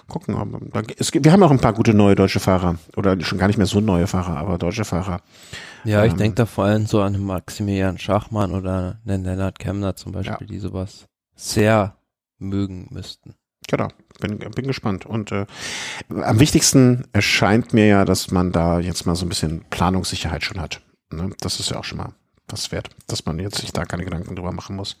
[0.08, 0.70] Gucken.
[0.96, 2.78] Es, wir haben auch ein paar gute neue deutsche Fahrer.
[2.96, 5.20] Oder schon gar nicht mehr so neue Fahrer, aber deutsche Fahrer.
[5.84, 9.96] Ja, ich ähm, denke da vor allem so an Maximilian Schachmann oder einen Lennart Kemner
[9.96, 10.46] zum Beispiel, ja.
[10.46, 11.96] die sowas sehr
[12.38, 13.34] mögen müssten.
[13.68, 13.88] Genau,
[14.20, 15.04] bin, bin gespannt.
[15.04, 15.46] Und äh,
[16.08, 20.60] am wichtigsten erscheint mir ja, dass man da jetzt mal so ein bisschen Planungssicherheit schon
[20.60, 20.80] hat.
[21.12, 21.30] Ne?
[21.40, 22.14] Das ist ja auch schon mal
[22.48, 24.96] was wert, dass man jetzt sich da keine Gedanken drüber machen muss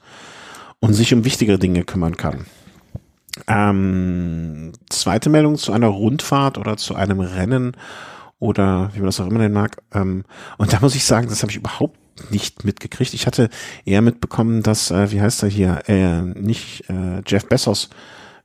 [0.80, 2.46] und sich um wichtigere Dinge kümmern kann.
[3.46, 7.76] Ähm, zweite Meldung zu einer Rundfahrt oder zu einem Rennen
[8.38, 9.82] oder wie man das auch immer nennen mag.
[9.92, 10.24] Ähm,
[10.56, 11.98] und da muss ich sagen, das habe ich überhaupt
[12.30, 13.14] nicht mitgekriegt.
[13.14, 13.48] Ich hatte
[13.84, 17.90] eher mitbekommen, dass, äh, wie heißt er hier, äh, nicht äh, Jeff Bezos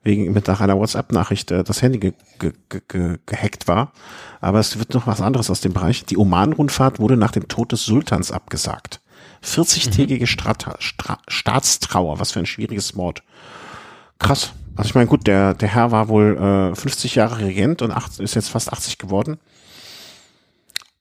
[0.04, 2.54] wegen mit nach einer WhatsApp-Nachricht äh, das Handy ge ge
[2.88, 3.94] ge gehackt war.
[4.42, 6.06] Aber es wird noch was anderes aus dem Bereich.
[6.06, 9.00] Die Oman-Rundfahrt wurde nach dem Tod des Sultans abgesagt.
[9.44, 11.18] 40-tägige mhm.
[11.28, 13.24] Staatstrauer, was für ein schwieriges Wort.
[14.20, 14.54] Krass.
[14.76, 18.20] Also ich meine, gut, der, der Herr war wohl äh, 50 Jahre Regent und acht,
[18.20, 19.38] ist jetzt fast 80 geworden.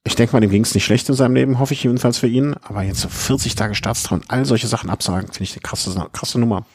[0.04, 2.26] Ich denke mal, dem ging es nicht schlecht in seinem Leben, hoffe ich jedenfalls für
[2.26, 2.54] ihn.
[2.62, 6.08] Aber jetzt so 40 Tage Staatstrau und all solche Sachen absagen, finde ich eine krasse,
[6.12, 6.66] krasse Nummer.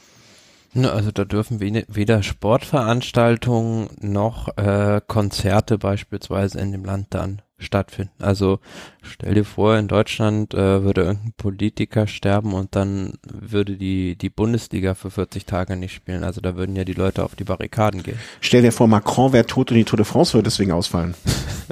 [0.73, 8.11] Also da dürfen weder Sportveranstaltungen noch äh, Konzerte beispielsweise in dem Land dann stattfinden.
[8.19, 8.59] Also
[9.01, 14.29] stell dir vor, in Deutschland äh, würde irgendein Politiker sterben und dann würde die, die
[14.29, 16.23] Bundesliga für 40 Tage nicht spielen.
[16.23, 18.19] Also da würden ja die Leute auf die Barrikaden gehen.
[18.41, 21.15] Stell dir vor, Macron wäre tot und die Tour de France würde deswegen ausfallen.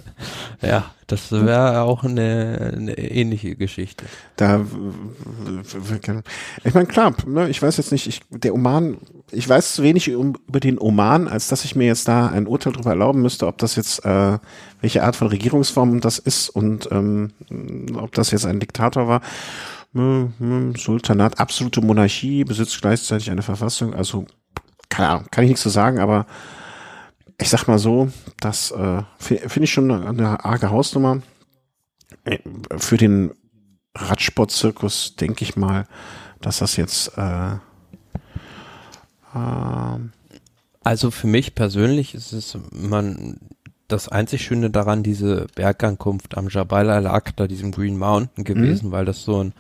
[0.61, 4.05] ja, das wäre auch eine, eine ähnliche Geschichte.
[4.35, 4.65] Da,
[6.63, 8.97] ich meine, klar, ne, ich weiß jetzt nicht, ich, der Oman,
[9.31, 12.73] ich weiß zu wenig über den Oman, als dass ich mir jetzt da ein Urteil
[12.73, 14.39] darüber erlauben müsste, ob das jetzt, äh,
[14.81, 17.31] welche Art von Regierungsform das ist und ähm,
[17.95, 19.21] ob das jetzt ein Diktator war.
[20.75, 24.25] Sultanat, absolute Monarchie, besitzt gleichzeitig eine Verfassung, also
[24.89, 26.25] keine Ahnung, kann ich nichts zu sagen, aber
[27.37, 31.21] ich sag mal so, das äh, finde ich schon eine, eine arge Hausnummer.
[32.23, 32.39] Äh,
[32.77, 33.31] für den
[33.95, 35.87] Radsportzirkus denke ich mal,
[36.41, 37.55] dass das jetzt äh,
[39.33, 39.99] äh,
[40.83, 43.39] also für mich persönlich ist es man
[43.87, 48.91] das einzig Schöne daran diese Bergankunft am Jabal al-Aqda, diesem Green Mountain gewesen, mhm.
[48.91, 49.53] weil das so ein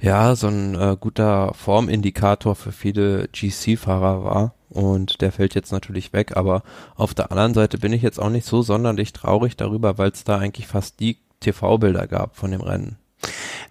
[0.00, 6.12] ja so ein äh, guter Formindikator für viele GC-Fahrer war und der fällt jetzt natürlich
[6.12, 6.62] weg, aber
[6.96, 10.24] auf der anderen Seite bin ich jetzt auch nicht so sonderlich traurig darüber, weil es
[10.24, 12.96] da eigentlich fast die TV-Bilder gab von dem Rennen.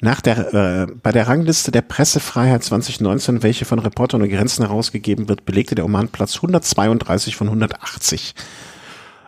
[0.02, 5.30] Nach der, äh, bei der Rangliste der Pressefreiheit 2019, welche von Reportern ohne Grenzen herausgegeben
[5.30, 8.34] wird, belegte der Oman Platz 132 von 180.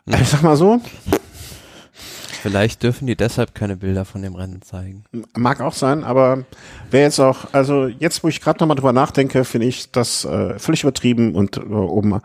[0.08, 0.22] Hm.
[0.22, 0.82] Ich sag mal so,
[2.46, 5.04] Vielleicht dürfen die deshalb keine Bilder von dem Rennen zeigen.
[5.36, 6.44] Mag auch sein, aber
[6.92, 10.60] wäre jetzt auch, also jetzt, wo ich gerade nochmal drüber nachdenke, finde ich das äh,
[10.60, 12.22] völlig übertrieben und äh, oben,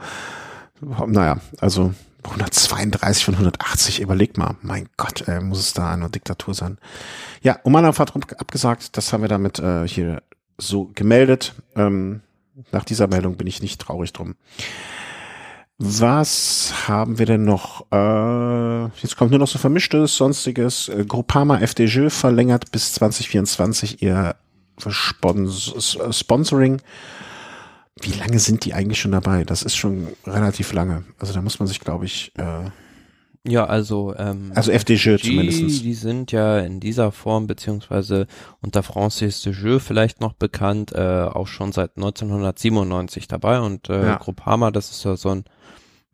[1.06, 6.52] naja, also 132 von 180, überleg mal, mein Gott, äh, muss es da eine Diktatur
[6.52, 6.76] sein.
[7.40, 10.22] Ja, Omanov hat abgesagt, das haben wir damit äh, hier
[10.59, 11.54] so gemeldet.
[11.76, 12.20] Ähm,
[12.72, 14.35] nach dieser Meldung bin ich nicht traurig drum.
[15.82, 17.86] Was haben wir denn noch?
[17.90, 20.90] Äh, jetzt kommt nur noch so vermischtes, sonstiges.
[20.90, 24.36] Äh, Groupama FDJ verlängert bis 2024 ihr
[24.86, 26.82] Spons Sponsoring.
[28.02, 29.44] Wie lange sind die eigentlich schon dabei?
[29.44, 31.04] Das ist schon relativ lange.
[31.18, 32.32] Also da muss man sich, glaube ich.
[32.36, 32.68] Äh,
[33.48, 35.82] ja, also ähm, also FDJ zumindest.
[35.82, 38.26] Die sind ja in dieser Form beziehungsweise
[38.60, 44.08] unter Francis de Jeu vielleicht noch bekannt, äh, auch schon seit 1997 dabei und äh,
[44.08, 44.16] ja.
[44.16, 45.44] Groupama, das ist ja so ein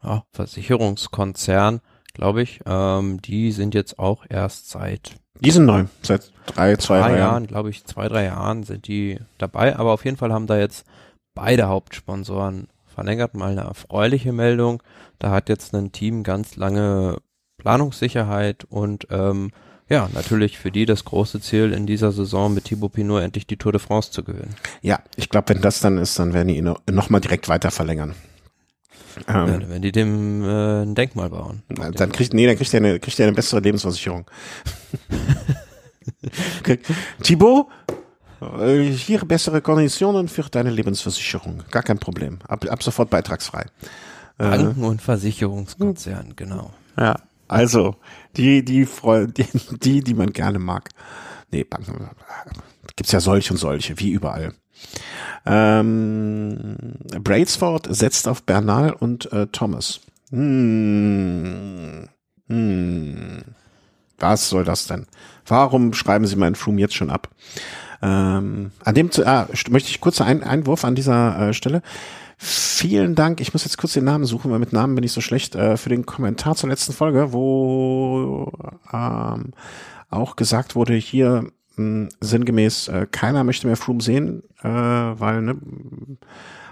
[0.07, 1.81] ja, Versicherungskonzern,
[2.15, 2.61] glaube ich.
[2.65, 7.19] Ähm, die sind jetzt auch erst seit die sind neu, seit drei, zwei, drei Jahren,
[7.19, 9.77] Jahren glaube ich, zwei, drei Jahren sind die dabei.
[9.77, 10.87] Aber auf jeden Fall haben da jetzt
[11.35, 13.35] beide Hauptsponsoren verlängert.
[13.35, 14.83] Mal eine erfreuliche Meldung.
[15.19, 17.19] Da hat jetzt ein Team ganz lange
[17.59, 19.51] Planungssicherheit und ähm,
[19.89, 23.57] ja, natürlich für die das große Ziel in dieser Saison mit Thibaut Pinot endlich die
[23.57, 24.57] Tour de France zu gewinnen.
[24.83, 27.71] Ja, ich glaube, wenn das dann ist, dann werden die ihn noch mal direkt weiter
[27.71, 28.15] verlängern.
[29.29, 31.63] Ähm, ja, wenn die dem äh, ein Denkmal bauen.
[31.69, 34.31] Dann kriegt, nee, dann kriegt er eine, kriegt er eine bessere Lebensversicherung.
[37.23, 37.69] Thibaut,
[38.41, 41.63] äh, hier bessere Konditionen für deine Lebensversicherung.
[41.71, 42.39] Gar kein Problem.
[42.47, 43.67] Ab, ab sofort beitragsfrei.
[44.39, 46.73] Äh, Banken und Versicherungskonzern, genau.
[46.99, 47.17] Ja,
[47.49, 47.97] also
[48.37, 49.47] die, die, die,
[49.83, 50.91] die, die man gerne mag.
[51.51, 52.11] Nee, Banken
[52.97, 54.53] gibt's ja solche und solche, wie überall.
[55.45, 56.77] Ähm,
[57.23, 60.01] Brailsford setzt auf Bernal und äh, Thomas.
[60.31, 62.09] Hm.
[62.49, 63.43] Hm.
[64.19, 65.07] Was soll das denn?
[65.47, 67.29] Warum schreiben Sie meinen Froome jetzt schon ab?
[68.03, 71.83] Ähm, an dem zu, ah, möchte ich kurz einen Einwurf an dieser äh, Stelle.
[72.39, 73.41] Vielen Dank.
[73.41, 75.77] Ich muss jetzt kurz den Namen suchen, weil mit Namen bin ich so schlecht, äh,
[75.77, 78.53] für den Kommentar zur letzten Folge, wo
[78.93, 79.53] ähm,
[80.11, 85.57] auch gesagt wurde, hier mh, sinngemäß, äh, keiner möchte mehr Froome sehen, äh, weil ne,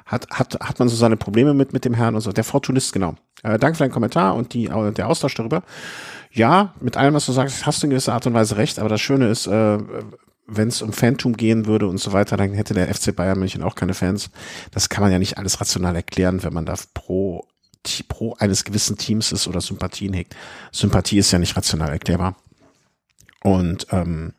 [0.06, 2.32] hat, hat, hat man so seine Probleme mit, mit dem Herrn und so.
[2.32, 3.14] Der Fortunist, genau.
[3.42, 5.62] Äh, danke für deinen Kommentar und die, äh, der Austausch darüber.
[6.30, 8.88] Ja, mit allem, was du sagst, hast du in gewisser Art und Weise recht, aber
[8.88, 9.78] das Schöne ist, äh,
[10.46, 13.62] wenn es um Fantum gehen würde und so weiter, dann hätte der FC Bayern München
[13.62, 14.30] auch keine Fans.
[14.72, 17.46] Das kann man ja nicht alles rational erklären, wenn man da pro,
[18.08, 20.36] pro eines gewissen Teams ist oder Sympathien hegt.
[20.70, 22.36] Sympathie ist ja nicht rational erklärbar.
[23.42, 24.34] Und ähm,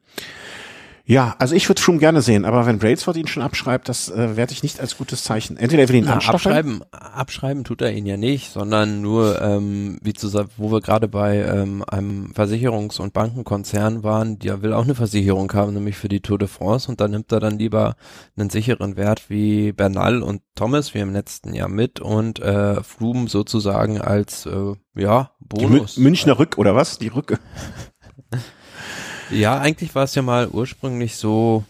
[1.07, 4.35] ja, also ich würde Froome gerne sehen, aber wenn Brailsford ihn schon abschreibt, das äh,
[4.35, 5.55] werde ich nicht als gutes Zeichen.
[5.55, 9.99] Entweder er will ihn Na, abschreiben, abschreiben tut er ihn ja nicht, sondern nur, ähm,
[10.01, 14.73] wie zu sagen, wo wir gerade bei ähm, einem Versicherungs- und Bankenkonzern waren, der will
[14.73, 17.59] auch eine Versicherung haben, nämlich für die Tour de France und dann nimmt er dann
[17.59, 17.97] lieber
[18.35, 23.27] einen sicheren Wert wie Bernal und Thomas wie im letzten Jahr mit und äh, Froome
[23.27, 25.95] sozusagen als äh, ja Bonus.
[25.95, 26.97] Die Münchner Rück oder was?
[26.97, 27.37] Die Rücke.
[29.31, 31.63] Ja, eigentlich war es ja mal ursprünglich so,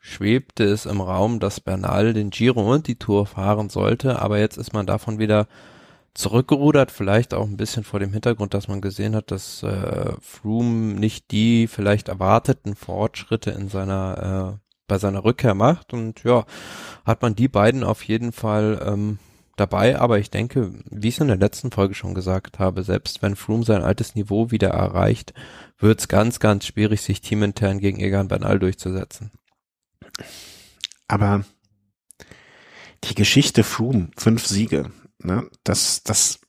[0.00, 4.56] schwebte es im Raum, dass Bernal den Giro und die Tour fahren sollte, aber jetzt
[4.56, 5.48] ist man davon wieder
[6.14, 10.94] zurückgerudert, vielleicht auch ein bisschen vor dem Hintergrund, dass man gesehen hat, dass äh, Froome
[10.94, 16.44] nicht die vielleicht erwarteten Fortschritte in seiner äh, bei seiner Rückkehr macht und ja,
[17.04, 19.18] hat man die beiden auf jeden Fall ähm,
[19.56, 23.20] dabei, aber ich denke, wie ich es in der letzten Folge schon gesagt habe, selbst
[23.22, 25.34] wenn Froome sein altes Niveau wieder erreicht,
[25.78, 29.30] wird es ganz, ganz schwierig, sich teamintern gegen Egan Bernal durchzusetzen.
[31.08, 31.44] Aber
[33.04, 36.40] die Geschichte Froome, fünf Siege, ne, das, das,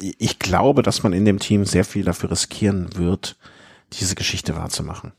[0.00, 3.36] ich glaube, dass man in dem Team sehr viel dafür riskieren wird,
[3.92, 5.12] diese Geschichte wahrzumachen.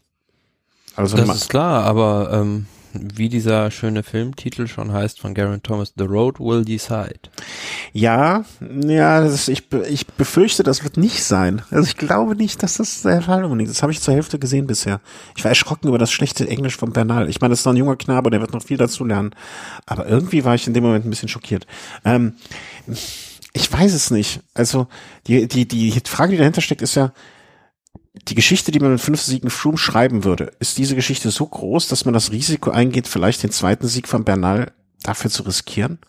[0.95, 2.67] Also das ist klar, aber ähm,
[3.15, 7.19] wie dieser schöne Filmtitel schon heißt von Garen Thomas, The Road Will Decide.
[7.93, 8.45] Ja,
[8.81, 11.61] ja, ist, ich, ich befürchte, das wird nicht sein.
[11.71, 13.69] Also ich glaube nicht, dass das der Fall ist.
[13.69, 15.01] Das habe ich zur Hälfte gesehen bisher.
[15.35, 17.29] Ich war erschrocken über das schlechte Englisch von Bernal.
[17.29, 19.31] Ich meine, das ist noch ein junger Knabe, der wird noch viel dazu lernen.
[19.85, 21.67] Aber irgendwie war ich in dem Moment ein bisschen schockiert.
[22.03, 22.33] Ähm,
[23.53, 24.41] ich weiß es nicht.
[24.53, 24.87] Also
[25.27, 27.13] die, die, die Frage, die dahinter steckt, ist ja,
[28.27, 31.87] die Geschichte, die man mit fünf Siegen Froome schreiben würde, ist diese Geschichte so groß,
[31.87, 34.71] dass man das Risiko eingeht, vielleicht den zweiten Sieg von Bernal
[35.03, 35.99] dafür zu riskieren?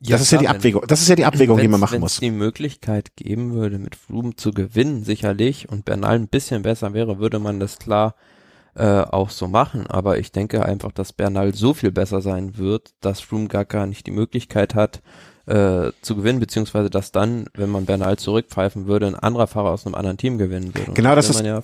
[0.00, 0.84] Ja, das ist ja die Abwägung.
[0.86, 2.20] Das ist ja die Abwägung, die man machen muss.
[2.20, 6.62] Wenn es die Möglichkeit geben würde, mit Froome zu gewinnen, sicherlich, und Bernal ein bisschen
[6.62, 8.14] besser wäre, würde man das klar
[8.74, 9.86] äh, auch so machen.
[9.86, 13.86] Aber ich denke einfach, dass Bernal so viel besser sein wird, dass Froome gar, gar
[13.86, 15.02] nicht die Möglichkeit hat,
[15.46, 19.86] äh, zu gewinnen, beziehungsweise dass dann, wenn man Bernal zurückpfeifen würde, ein anderer Fahrer aus
[19.86, 20.92] einem anderen Team gewinnen würde.
[20.92, 21.60] Genau das, das ist ja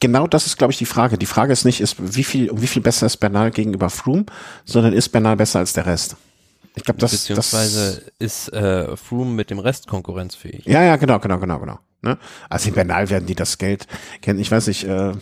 [0.00, 1.18] genau das ist, glaube ich, die Frage.
[1.18, 4.26] Die Frage ist nicht, ist wie viel, wie viel besser ist Bernal gegenüber Froome,
[4.64, 6.16] sondern ist Bernal besser als der Rest?
[6.76, 10.66] Ich glaube, das beziehungsweise das, ist äh, Froome mit dem Rest konkurrenzfähig.
[10.66, 11.78] Ja, ja, genau, genau, genau, genau.
[12.02, 12.18] Ne?
[12.50, 13.86] Also in Bernal werden die das Geld
[14.20, 14.38] kennen.
[14.38, 15.12] Ich weiß nicht, äh,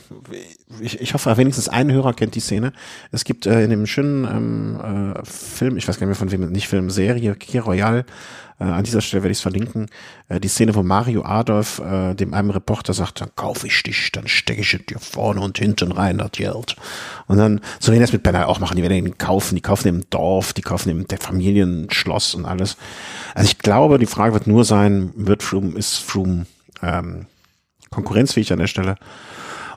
[0.80, 2.72] ich, ich hoffe, wenigstens ein Hörer kennt die Szene.
[3.12, 6.32] Es gibt äh, in dem schönen ähm, äh, Film, ich weiß gar nicht mehr von
[6.32, 8.04] wem, nicht Film, Serie, Key Royal,
[8.58, 9.88] äh, an dieser Stelle werde ich es verlinken,
[10.28, 14.12] äh, die Szene, wo Mario Adolf äh, dem einem Reporter sagt, dann kaufe ich dich,
[14.12, 16.76] dann stecke ich dir vorne und hinten rein, das Geld.
[17.26, 19.88] Und dann, so wie das mit Bernal auch machen, die werden ihn kaufen, die kaufen
[19.88, 22.76] im Dorf, die kaufen im Familienschloss und alles.
[23.34, 26.46] Also ich glaube, die Frage wird nur sein, wird Froome, ist Froome
[26.82, 27.26] ähm,
[27.90, 28.96] konkurrenzfähig an der Stelle.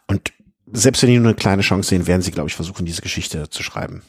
[0.08, 0.34] Und
[0.72, 3.50] selbst wenn die nur eine kleine Chance sehen, werden sie, glaube ich, versuchen, diese Geschichte
[3.50, 4.02] zu schreiben.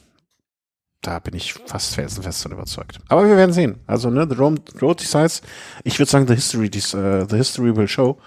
[1.01, 2.99] Da bin ich fast felsenfest von überzeugt.
[3.09, 3.81] Aber wir werden sehen.
[3.87, 5.43] Also, ne, The Road, Decides.
[5.85, 8.19] Ich würde sagen, The History, uh, The History will show.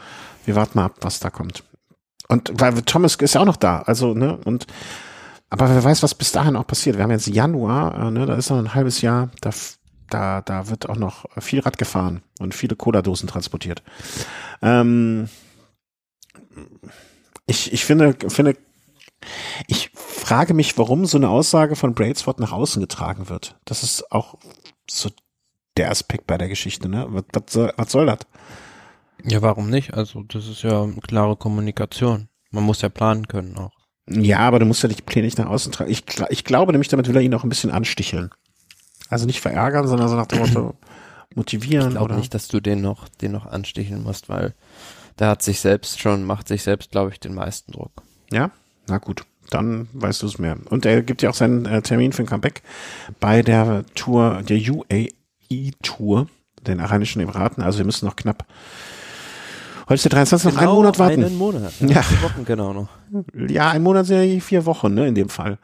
[0.46, 1.64] Wir warten mal ab, was da kommt.
[2.30, 3.82] Und weil Thomas ist ja auch noch da.
[3.82, 4.68] Also, ne, und
[5.50, 6.96] aber wer weiß, was bis dahin auch passiert.
[6.96, 9.30] Wir haben jetzt Januar, äh, ne, da ist noch ein halbes Jahr.
[9.42, 9.52] Da
[10.12, 13.82] da, da wird auch noch viel Rad gefahren und viele Cola-Dosen transportiert.
[14.62, 15.30] Ähm,
[17.48, 18.58] ich, ich finde, finde,
[19.68, 19.91] ich
[20.32, 23.58] frage mich, warum so eine Aussage von Brailsford nach außen getragen wird.
[23.66, 24.36] Das ist auch
[24.90, 25.10] so
[25.76, 27.06] der Aspekt bei der Geschichte, ne?
[27.10, 28.20] Was, was, soll, was soll das?
[29.26, 29.94] Ja, warum nicht?
[29.94, 32.30] Also, das ist ja klare Kommunikation.
[32.50, 33.74] Man muss ja planen können auch.
[34.10, 35.92] Ja, aber du musst ja die Pläne nicht nach außen tragen.
[35.92, 38.32] Ich, ich glaube nämlich, damit will er ihn auch ein bisschen ansticheln.
[39.10, 40.76] Also nicht verärgern, sondern so nach dem Motto
[41.36, 41.90] motivieren.
[41.90, 44.56] Ich glaube nicht, dass du den noch, den noch ansticheln musst, weil
[45.20, 47.92] der hat sich selbst schon, macht sich selbst, glaube ich, den meisten Druck.
[48.32, 48.52] Ja,
[48.88, 50.58] na gut, dann weißt du es mehr.
[50.70, 52.62] Und er gibt ja auch seinen äh, Termin für ein Comeback
[53.20, 56.28] bei der Tour, der UAE Tour,
[56.66, 57.64] den Arabischen Emiraten.
[57.64, 58.46] Also wir müssen noch knapp
[59.92, 60.52] Heute ist der 23.
[60.52, 61.24] Genau noch einen Monat warten.
[61.26, 61.74] Einen Monat.
[61.82, 62.02] Ja.
[62.02, 62.88] Vier Wochen genau noch.
[63.50, 65.58] Ja, ein Monat sind ja vier Wochen, ne, in dem Fall.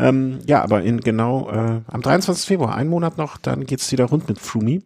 [0.00, 2.44] Ähm, ja, aber in genau, äh, am 23.
[2.44, 4.82] Februar, ein Monat noch, dann geht's wieder rund mit Flumi.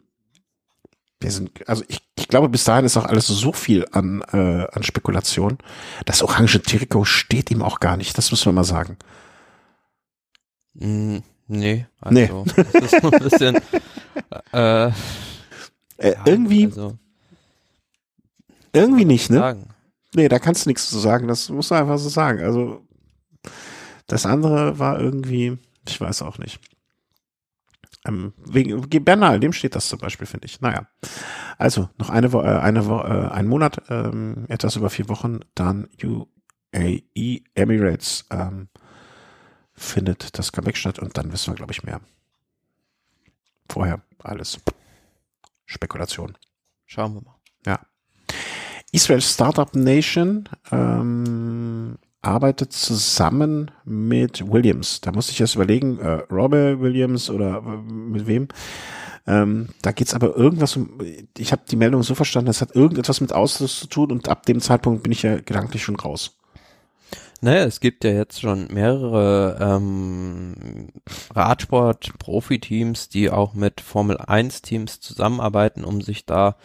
[1.23, 4.67] Wir sind, also ich, ich glaube, bis dahin ist auch alles so viel an, äh,
[4.73, 5.59] an Spekulation.
[6.05, 8.97] Das orange Trikot steht ihm auch gar nicht, das müssen wir mal sagen.
[10.75, 12.65] Mm, nee, also, nee.
[12.73, 13.57] das ist so ein bisschen,
[14.53, 14.91] äh, äh,
[16.03, 16.99] ja, irgendwie, also,
[18.73, 19.39] irgendwie nicht, ne?
[19.39, 19.69] Sagen.
[20.15, 21.29] Nee, da kannst du nichts zu sagen.
[21.29, 22.43] Das musst du einfach so sagen.
[22.43, 22.83] Also,
[24.07, 25.59] das andere war irgendwie,
[25.89, 26.61] ich weiß auch nicht.
[28.05, 30.61] Ähm, wegen Bernal, dem steht das zum Beispiel, finde ich.
[30.61, 30.89] Naja.
[31.59, 35.41] Also, noch eine Woche, äh, eine Woche, äh, ein Monat, ähm, etwas über vier Wochen,
[35.55, 38.69] dann UAE Emirates ähm,
[39.73, 42.01] findet das Comeback statt und dann wissen wir, glaube ich, mehr.
[43.69, 44.61] Vorher alles
[45.67, 46.37] Spekulation.
[46.87, 47.37] Schauen wir mal.
[47.65, 47.81] Ja.
[48.93, 55.01] Israel Startup Nation ähm, arbeitet zusammen mit Williams.
[55.01, 58.49] Da musste ich erst überlegen, äh, Robert Williams oder äh, mit wem.
[59.27, 60.99] Ähm, da geht's aber irgendwas um,
[61.37, 64.47] ich habe die Meldung so verstanden, es hat irgendetwas mit Ausschuss zu tun und ab
[64.47, 66.39] dem Zeitpunkt bin ich ja gedanklich schon raus.
[67.41, 70.89] Naja, es gibt ja jetzt schon mehrere ähm,
[71.35, 76.57] Radsport-Profi-Teams, die auch mit Formel-1-Teams zusammenarbeiten, um sich da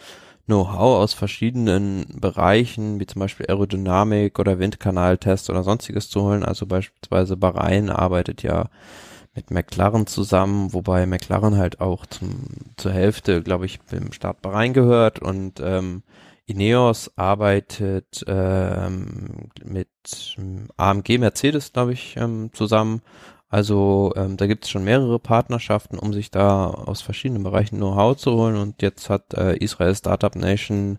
[0.48, 6.42] Know-how aus verschiedenen Bereichen, wie zum Beispiel Aerodynamik oder Windkanaltest oder sonstiges zu holen.
[6.42, 8.70] Also beispielsweise Bahrain arbeitet ja
[9.34, 12.46] mit McLaren zusammen, wobei McLaren halt auch zum,
[12.78, 16.02] zur Hälfte, glaube ich, im Start Bahrain gehört und ähm,
[16.46, 19.88] Ineos arbeitet ähm, mit
[20.78, 23.02] AMG Mercedes, glaube ich, ähm, zusammen.
[23.48, 28.16] Also ähm, da gibt es schon mehrere Partnerschaften, um sich da aus verschiedenen Bereichen Know-how
[28.16, 28.56] zu holen.
[28.56, 30.98] Und jetzt hat äh, Israel Startup Nation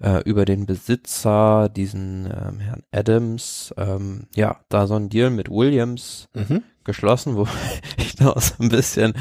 [0.00, 5.48] äh, über den Besitzer, diesen ähm, Herrn Adams, ähm, ja, da so ein Deal mit
[5.48, 6.64] Williams mhm.
[6.84, 7.46] geschlossen, wo
[7.96, 9.14] ich da auch so ein bisschen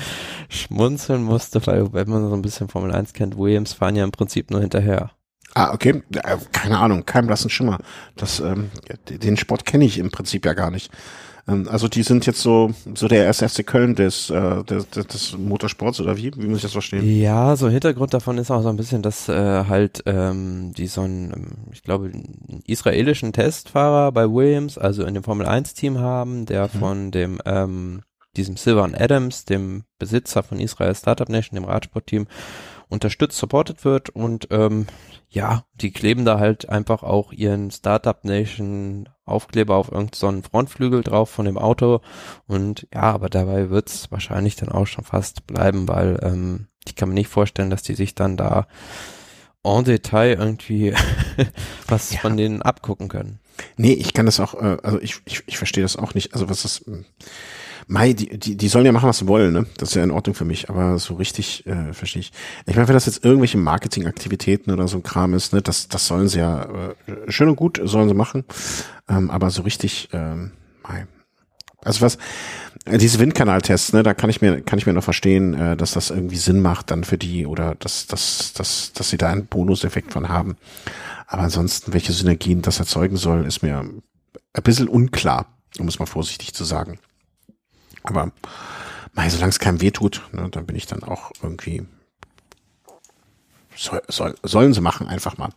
[0.49, 4.11] schmunzeln musste, weil wenn man so ein bisschen Formel 1 kennt, Williams fahren ja im
[4.11, 5.11] Prinzip nur hinterher.
[5.53, 6.03] Ah, okay.
[6.51, 7.77] Keine Ahnung, kein blassen Schimmer.
[8.17, 8.71] Das, ähm,
[9.07, 10.91] den Sport kenne ich im Prinzip ja gar nicht.
[11.47, 16.01] Ähm, also die sind jetzt so so der SFC Köln des, äh, des, des Motorsports
[16.01, 16.31] oder wie?
[16.35, 17.07] Wie muss ich das verstehen?
[17.19, 21.01] Ja, so Hintergrund davon ist auch so ein bisschen, dass äh, halt ähm, die so
[21.01, 25.99] ein, ähm, ich glaube, einen israelischen Testfahrer bei Williams, also in dem Formel 1 Team
[25.99, 26.79] haben, der mhm.
[26.79, 28.01] von dem ähm,
[28.35, 32.27] diesem Silvan Adams, dem Besitzer von Israel Startup Nation, dem Radsportteam,
[32.89, 34.87] unterstützt, supported wird und ähm,
[35.29, 41.03] ja, die kleben da halt einfach auch ihren Startup Nation Aufkleber auf irgendeinen so Frontflügel
[41.03, 42.01] drauf von dem Auto
[42.47, 47.09] und ja, aber dabei wird's wahrscheinlich dann auch schon fast bleiben, weil ähm, ich kann
[47.09, 48.67] mir nicht vorstellen, dass die sich dann da
[49.63, 50.93] en Detail irgendwie
[51.87, 52.19] was ja.
[52.19, 53.39] von denen abgucken können.
[53.77, 56.33] Nee, ich kann das auch, äh, also ich, ich, ich verstehe das auch nicht.
[56.33, 56.85] Also was ist,
[57.87, 59.65] Mai, die, die, die sollen ja machen, was sie wollen, ne?
[59.77, 62.31] Das ist ja in Ordnung für mich, aber so richtig äh, verstehe ich.
[62.65, 66.07] Ich meine, wenn das jetzt irgendwelche Marketingaktivitäten oder so ein Kram ist, ne, das, das
[66.07, 68.43] sollen sie ja äh, schön und gut, sollen sie machen.
[69.07, 71.05] Ähm, aber so richtig, ähm, Mai.
[71.83, 72.17] Also was,
[72.85, 75.91] äh, diese Windkanaltests, ne, da kann ich mir, kann ich mir noch verstehen, äh, dass
[75.91, 79.45] das irgendwie Sinn macht dann für die oder dass, dass, dass, dass sie da einen
[79.45, 80.57] Bonuseffekt von haben.
[81.27, 85.45] Aber ansonsten, welche Synergien das erzeugen soll, ist mir ein bisschen unklar,
[85.79, 86.99] um es mal vorsichtig zu sagen.
[88.09, 88.31] Aber
[89.13, 91.85] mei, solange es keinem wehtut, ne, dann bin ich dann auch irgendwie.
[93.75, 95.49] Soll, soll, sollen sie machen, einfach mal.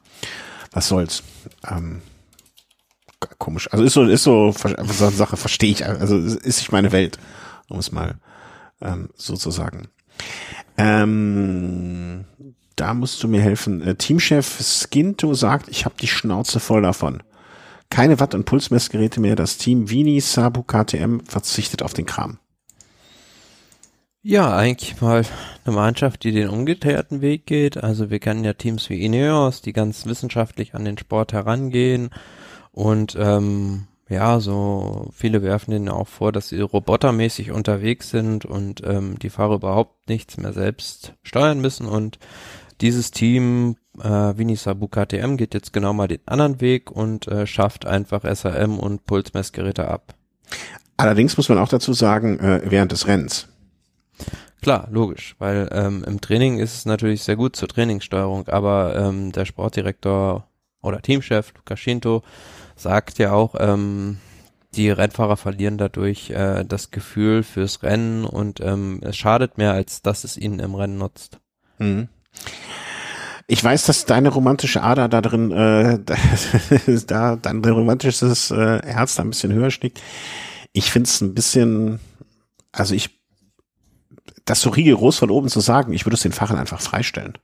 [0.72, 1.22] Was soll's?
[1.68, 2.02] Ähm,
[3.38, 3.72] komisch.
[3.72, 5.86] Also ist so, ist so, so eine Sache verstehe ich.
[5.86, 7.18] Also ist nicht meine Welt,
[7.68, 8.16] um es mal
[8.80, 9.88] ähm, so zu sagen.
[10.76, 12.24] Ähm,
[12.76, 13.82] da musst du mir helfen.
[13.82, 17.22] Äh, Teamchef Skinto sagt, ich habe die Schnauze voll davon.
[17.90, 19.36] Keine Watt- und Pulsmessgeräte mehr.
[19.36, 22.38] Das Team Vini Sabu KTM verzichtet auf den Kram.
[24.22, 25.24] Ja, eigentlich mal
[25.64, 27.82] eine Mannschaft, die den umgekehrten Weg geht.
[27.82, 32.10] Also wir kennen ja Teams wie Ineos, die ganz wissenschaftlich an den Sport herangehen.
[32.72, 38.82] Und ähm, ja, so viele werfen denen auch vor, dass sie robotermäßig unterwegs sind und
[38.84, 41.86] ähm, die Fahrer überhaupt nichts mehr selbst steuern müssen.
[41.86, 42.18] Und
[42.80, 47.86] dieses Team äh, Vinisabu KTM geht jetzt genau mal den anderen Weg und äh, schafft
[47.86, 50.14] einfach SRM und Pulsmessgeräte ab.
[50.96, 53.48] Allerdings muss man auch dazu sagen, äh, während des Rennens.
[54.60, 59.30] Klar, logisch, weil ähm, im Training ist es natürlich sehr gut zur Trainingssteuerung, aber ähm,
[59.30, 60.48] der Sportdirektor
[60.82, 62.22] oder Teamchef Luca Shinto
[62.74, 64.18] sagt ja auch, ähm,
[64.74, 70.02] die Rennfahrer verlieren dadurch äh, das Gefühl fürs Rennen und ähm, es schadet mehr, als
[70.02, 71.38] dass es ihnen im Rennen nutzt.
[71.78, 72.08] Mhm.
[73.50, 75.98] Ich weiß, dass deine romantische Ader da drin, äh,
[77.06, 80.02] da dein romantisches äh, Herz da ein bisschen höher schlägt.
[80.74, 81.98] Ich finde es ein bisschen,
[82.72, 83.18] also ich,
[84.44, 87.38] das so rigoros von oben zu sagen, ich würde es den Fahrern einfach freistellen.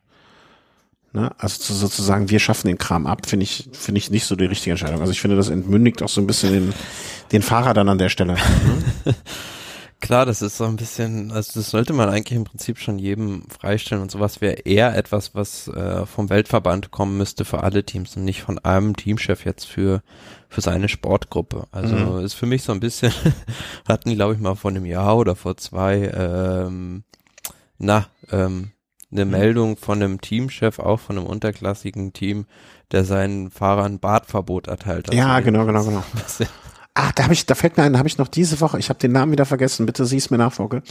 [1.14, 1.30] Ne?
[1.38, 4.44] Also zu, sozusagen, wir schaffen den Kram ab, finde ich, finde ich nicht so die
[4.44, 5.00] richtige Entscheidung.
[5.00, 6.74] Also ich finde, das entmündigt auch so ein bisschen den,
[7.32, 8.36] den Fahrer dann an der Stelle.
[9.04, 9.14] Ne?
[10.04, 13.44] Klar, das ist so ein bisschen, also das sollte man eigentlich im Prinzip schon jedem
[13.48, 18.14] freistellen und sowas wäre eher etwas, was äh, vom Weltverband kommen müsste für alle Teams
[18.14, 20.02] und nicht von einem Teamchef jetzt für
[20.50, 21.68] für seine Sportgruppe.
[21.72, 22.24] Also mhm.
[22.24, 23.14] ist für mich so ein bisschen,
[23.88, 27.04] hatten die glaube ich mal vor einem Jahr oder vor zwei, ähm,
[27.78, 28.72] na, ähm,
[29.10, 29.30] eine mhm.
[29.30, 32.44] Meldung von einem Teamchef, auch von einem unterklassigen Team,
[32.92, 35.14] der seinen Fahrern Badverbot erteilt hat.
[35.14, 36.04] Ja, genau, genau, genau.
[36.94, 39.00] Ah, da habe ich, da fällt mir ein, habe ich noch diese Woche, ich habe
[39.00, 40.82] den Namen wieder vergessen, bitte sieh's mir nach, Vogel.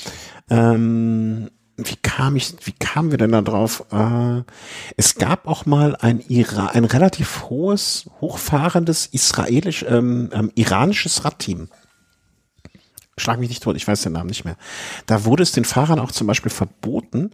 [0.50, 3.86] Ähm, wie kam ich, wie kamen wir denn da drauf?
[3.92, 4.44] Äh,
[4.98, 11.70] es gab auch mal ein Ira ein relativ hohes, hochfahrendes israelisch, ähm, ähm, iranisches Radteam.
[13.18, 14.58] Schlag mich nicht tot, ich weiß den Namen nicht mehr.
[15.06, 17.32] Da wurde es den Fahrern auch zum Beispiel verboten,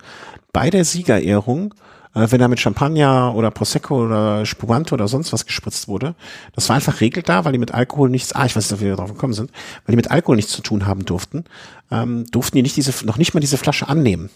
[0.53, 1.73] bei der Siegerehrung
[2.13, 6.15] wenn da mit Champagner oder Prosecco oder Spumante oder sonst was gespritzt wurde.
[6.53, 8.85] Das war einfach Regel da, weil die mit Alkohol nichts, ah, ich weiß nicht, ob
[8.85, 9.51] wir darauf gekommen sind,
[9.85, 11.45] weil die mit Alkohol nichts zu tun haben durften,
[11.91, 14.29] ähm, durften die nicht diese, noch nicht mal diese Flasche annehmen.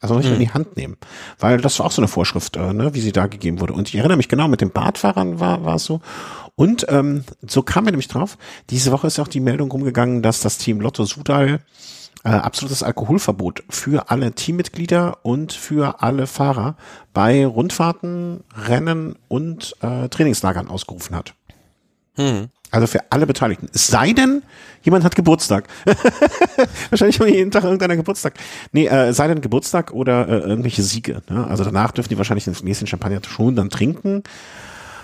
[0.00, 0.34] Also nicht mhm.
[0.34, 0.96] in die Hand nehmen.
[1.38, 3.72] Weil das war auch so eine Vorschrift, äh, ne, wie sie da gegeben wurde.
[3.72, 6.00] Und ich erinnere mich genau, mit den Badfahrern war, war es so.
[6.54, 8.36] Und ähm, so kam mir nämlich drauf,
[8.70, 11.60] diese Woche ist auch die Meldung rumgegangen, dass das Team Lotto Sudal
[12.24, 16.76] äh, absolutes Alkoholverbot für alle Teammitglieder und für alle Fahrer
[17.12, 21.34] bei Rundfahrten, Rennen und äh, Trainingslagern ausgerufen hat.
[22.14, 22.48] Hm.
[22.70, 23.68] Also für alle Beteiligten.
[23.72, 24.42] Es sei denn,
[24.82, 25.68] jemand hat Geburtstag.
[26.90, 28.34] Wahrscheinlich haben jeden Tag irgendeiner Geburtstag.
[28.72, 31.22] Nee, äh, sei denn Geburtstag oder äh, irgendwelche Siege.
[31.30, 31.46] Ne?
[31.46, 34.22] Also danach dürfen die wahrscheinlich den nächsten Champagner schon dann trinken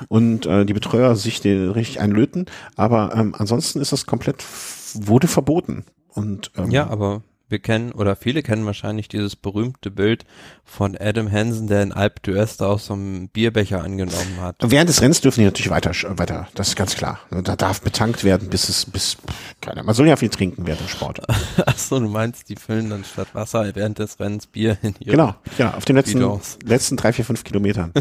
[0.09, 2.47] und äh, die Betreuer sich den richtig einlöten.
[2.77, 4.45] Aber ähm, ansonsten ist das komplett,
[4.93, 5.85] wurde verboten.
[6.15, 10.25] Und, ähm, ja, aber wir kennen oder viele kennen wahrscheinlich dieses berühmte Bild
[10.65, 14.57] von Adam Hansen, der in Alp d'Huez da aus so einem Bierbecher angenommen hat.
[14.61, 17.21] Während des Rennens dürfen die natürlich weiter, weiter, das ist ganz klar.
[17.31, 19.19] Da darf betankt werden, bis es, bis,
[19.61, 21.21] keine, man soll ja viel trinken während dem Sport.
[21.67, 25.35] Achso, du meinst, die füllen dann statt Wasser während des Rennens Bier in ihre Genau,
[25.59, 26.19] genau, auf den letzten,
[26.65, 27.93] letzten drei, vier, fünf Kilometern.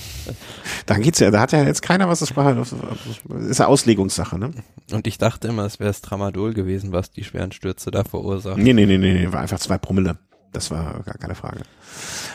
[0.86, 4.52] da geht's ja, da hat ja jetzt keiner was, das ist ja Auslegungssache, ne?
[4.92, 8.59] Und ich dachte immer, es wäre das Tramadol gewesen, was die schweren Stürze da verursacht.
[8.62, 10.18] Nee, nee, nee, nee, nee, war einfach zwei Promille.
[10.52, 11.60] Das war gar keine Frage.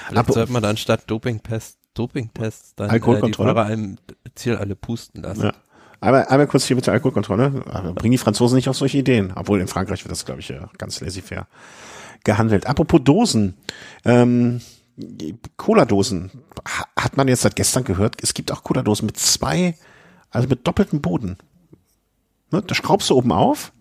[0.08, 3.50] Vielleicht sollte man dann statt Dopingtests, Dopingtests dann Alkoholkontrolle?
[3.50, 3.98] Äh, die Fahrer einem
[4.36, 5.44] Ziel alle pusten lassen.
[5.44, 5.54] Ja.
[6.00, 7.50] Aber einmal kurz hier mit der Alkoholkontrolle.
[7.96, 9.34] Bringen die Franzosen nicht auf solche Ideen.
[9.36, 11.48] Obwohl in Frankreich wird das, glaube ich, ganz laissez-faire
[12.24, 12.68] gehandelt.
[12.68, 13.56] Apropos Dosen.
[14.04, 14.62] Ähm,
[15.58, 16.32] Cola-Dosen.
[16.96, 19.76] Hat man jetzt seit gestern gehört, es gibt auch Cola-Dosen mit zwei,
[20.30, 21.38] also mit doppeltem Boden.
[22.52, 22.62] Ne?
[22.62, 23.72] Da schraubst du oben auf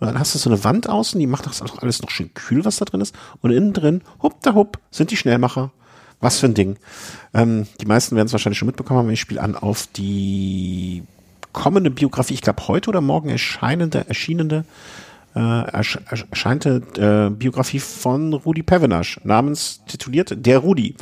[0.00, 2.34] und dann hast du so eine Wand außen, die macht das auch alles noch schön
[2.34, 3.14] kühl, was da drin ist.
[3.40, 5.70] Und innen drin, hupp da hupp, sind die Schnellmacher.
[6.20, 6.76] Was für ein Ding.
[7.34, 9.10] Ähm, die meisten werden es wahrscheinlich schon mitbekommen haben.
[9.10, 11.02] Ich spiele an auf die
[11.52, 14.64] kommende Biografie, ich glaube heute oder morgen erscheinende, erschienende,
[15.34, 15.98] äh, ersch
[16.30, 20.96] erscheinte äh, Biografie von Rudi Pevenasch, namens tituliert Der Rudi.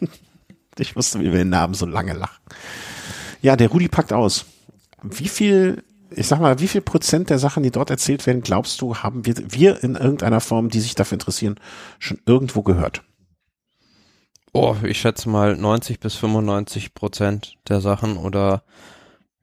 [0.78, 2.38] ich wusste, wie wir den Namen so lange lachen.
[3.42, 4.44] Ja, der Rudi packt aus.
[5.02, 5.82] Wie viel
[6.14, 9.26] ich sag mal, wie viel Prozent der Sachen, die dort erzählt werden, glaubst du, haben
[9.26, 11.58] wir, wir in irgendeiner Form, die sich dafür interessieren,
[11.98, 13.02] schon irgendwo gehört?
[14.52, 18.64] Oh, ich schätze mal 90 bis 95 Prozent der Sachen oder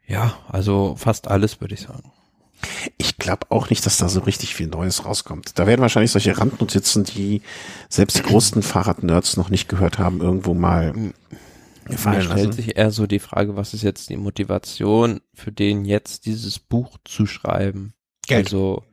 [0.06, 2.12] ja, also fast alles würde ich sagen.
[2.98, 5.60] Ich glaube auch nicht, dass da so richtig viel Neues rauskommt.
[5.60, 7.42] Da werden wahrscheinlich solche Randnotizen, die
[7.88, 10.94] selbst die größten Fahrradnerds noch nicht gehört haben, irgendwo mal
[11.88, 15.86] gefallen Mir stellt sich eher so die Frage, was ist jetzt die Motivation für den
[15.86, 17.94] jetzt dieses Buch zu schreiben?
[18.28, 18.46] Geld.
[18.46, 18.84] Also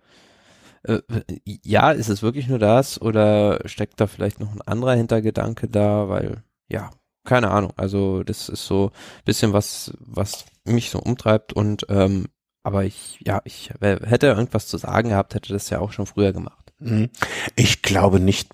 [0.82, 1.00] äh,
[1.44, 6.08] ja, ist es wirklich nur das oder steckt da vielleicht noch ein anderer Hintergedanke da,
[6.08, 6.90] weil ja,
[7.24, 7.72] keine Ahnung.
[7.76, 8.92] Also das ist so
[9.24, 12.26] bisschen was, was mich so umtreibt und ähm,
[12.62, 16.32] aber ich, ja, ich hätte irgendwas zu sagen gehabt, hätte das ja auch schon früher
[16.32, 16.72] gemacht.
[16.78, 17.10] Mhm.
[17.56, 18.50] Ich glaube nicht.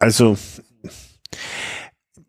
[0.00, 0.36] Also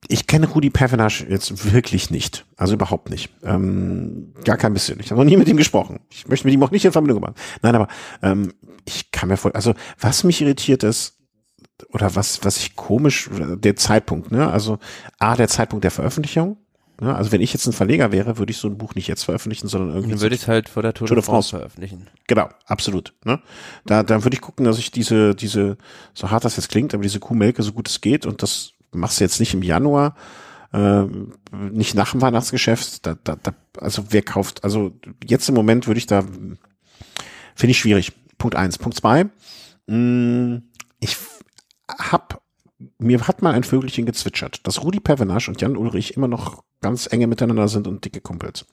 [0.07, 2.45] ich kenne Rudi Pervenasch jetzt wirklich nicht.
[2.57, 3.29] Also überhaupt nicht.
[3.43, 4.99] Ähm, gar kein bisschen.
[4.99, 5.99] Ich habe noch nie mit ihm gesprochen.
[6.09, 7.35] Ich möchte mit ihm auch nicht in Verbindung machen.
[7.61, 7.87] Nein, aber
[8.21, 8.53] ähm,
[8.85, 9.53] ich kann mir voll.
[9.53, 11.15] Also was mich irritiert ist,
[11.89, 14.49] oder was, was ich komisch, der Zeitpunkt, ne?
[14.49, 14.79] Also
[15.19, 16.57] A, der Zeitpunkt der Veröffentlichung.
[17.01, 17.13] Ne?
[17.13, 19.67] Also wenn ich jetzt ein Verleger wäre, würde ich so ein Buch nicht jetzt veröffentlichen,
[19.67, 20.11] sondern irgendwie.
[20.11, 22.07] Dann würde ich es halt vor der Tour de France veröffentlichen.
[22.27, 23.13] Genau, absolut.
[23.25, 23.41] Ne?
[23.85, 25.77] Da, da würde ich gucken, dass ich diese, diese,
[26.13, 29.19] so hart das jetzt klingt, aber diese Kuhmelke so gut es geht und das machst
[29.19, 30.15] du jetzt nicht im Januar,
[30.73, 31.03] äh,
[31.71, 33.05] nicht nach dem Weihnachtsgeschäft.
[33.05, 34.91] Da, da, da, also wer kauft, also
[35.23, 38.13] jetzt im Moment würde ich da, finde ich schwierig.
[38.37, 38.77] Punkt eins.
[38.77, 39.25] Punkt zwei,
[39.87, 40.63] mh, mm,
[40.99, 41.17] ich
[41.87, 42.41] hab,
[42.97, 47.07] mir hat mal ein Vögelchen gezwitschert, dass Rudi Pevenasch und Jan Ulrich immer noch ganz
[47.11, 48.65] enge miteinander sind und dicke Kumpels.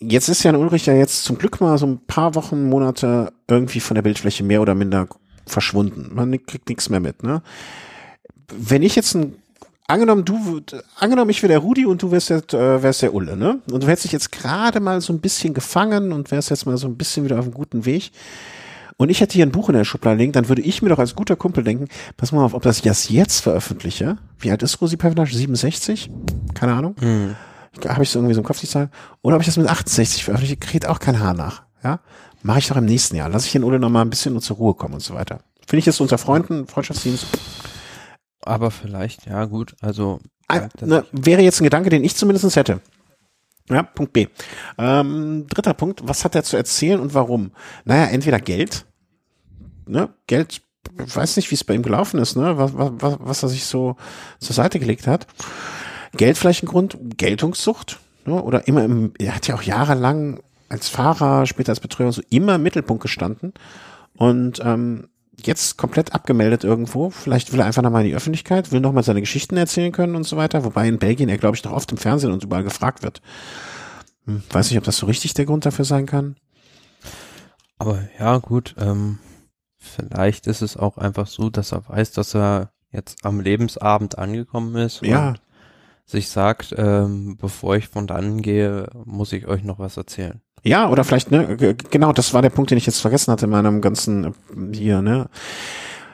[0.00, 3.80] Jetzt ist Jan Ulrich ja jetzt zum Glück mal so ein paar Wochen, Monate irgendwie
[3.80, 5.08] von der Bildfläche mehr oder minder
[5.44, 6.14] verschwunden.
[6.14, 7.42] Man kriegt nichts mehr mit, ne?
[8.56, 9.36] Wenn ich jetzt ein
[9.86, 10.60] angenommen du
[10.96, 13.60] angenommen ich wäre der Rudi und du wärst der äh, wärst der Ulle, ne?
[13.70, 16.76] Und du hättest dich jetzt gerade mal so ein bisschen gefangen und wärst jetzt mal
[16.76, 18.12] so ein bisschen wieder auf einem guten Weg.
[18.98, 20.98] Und ich hätte hier ein Buch in der Schublade liegen, dann würde ich mir doch
[20.98, 24.18] als guter Kumpel denken, pass mal auf, ob das jetzt jetzt veröffentliche.
[24.40, 25.32] Wie alt ist Rosi Pavinasch?
[25.32, 26.10] 67?
[26.54, 26.96] Keine Ahnung.
[27.00, 27.36] Mhm.
[27.86, 28.90] Habe ich so irgendwie so im Kopf die Zahl?
[29.22, 31.62] Oder ob ich das mit 68 veröffentliche, kriegt auch kein Haar nach.
[31.84, 32.00] Ja?
[32.42, 33.28] Mache ich doch im nächsten Jahr.
[33.28, 35.38] Lass ich den Ulle noch mal ein bisschen zur Ruhe kommen und so weiter.
[35.64, 37.24] Finde ich jetzt unter Freunden, Freundschaftsteams
[38.42, 40.20] aber vielleicht, ja gut, also.
[40.46, 42.80] Ein, ne, wäre jetzt ein Gedanke, den ich zumindest hätte.
[43.68, 44.28] Ja, Punkt B.
[44.78, 47.52] Ähm, dritter Punkt, was hat er zu erzählen und warum?
[47.84, 48.86] Naja, entweder Geld,
[49.86, 50.62] ne, Geld
[50.96, 52.56] weiß nicht, wie es bei ihm gelaufen ist, ne?
[52.56, 53.96] Was, was, was er sich so
[54.38, 55.26] zur Seite gelegt hat.
[56.16, 58.42] Geld vielleicht ein Grund, Geltungssucht, ne?
[58.42, 62.56] Oder immer im, er hat ja auch jahrelang als Fahrer, später als Betreuer so immer
[62.56, 63.52] im Mittelpunkt gestanden.
[64.16, 65.08] Und ähm,
[65.44, 67.10] jetzt komplett abgemeldet irgendwo.
[67.10, 70.24] Vielleicht will er einfach nochmal in die Öffentlichkeit, will nochmal seine Geschichten erzählen können und
[70.24, 70.64] so weiter.
[70.64, 73.22] Wobei in Belgien er, glaube ich, doch oft im Fernsehen und überall gefragt wird.
[74.26, 76.36] Hm, weiß nicht, ob das so richtig der Grund dafür sein kann.
[77.78, 79.18] Aber ja, gut, ähm,
[79.76, 84.74] vielleicht ist es auch einfach so, dass er weiß, dass er jetzt am Lebensabend angekommen
[84.76, 85.02] ist.
[85.02, 85.34] Ja.
[86.04, 90.40] sich sagt, ähm, bevor ich von dann gehe, muss ich euch noch was erzählen.
[90.62, 91.56] Ja, oder vielleicht, ne,
[91.90, 94.32] genau, das war der Punkt, den ich jetzt vergessen hatte in meinem ganzen äh,
[94.72, 95.28] hier, ne.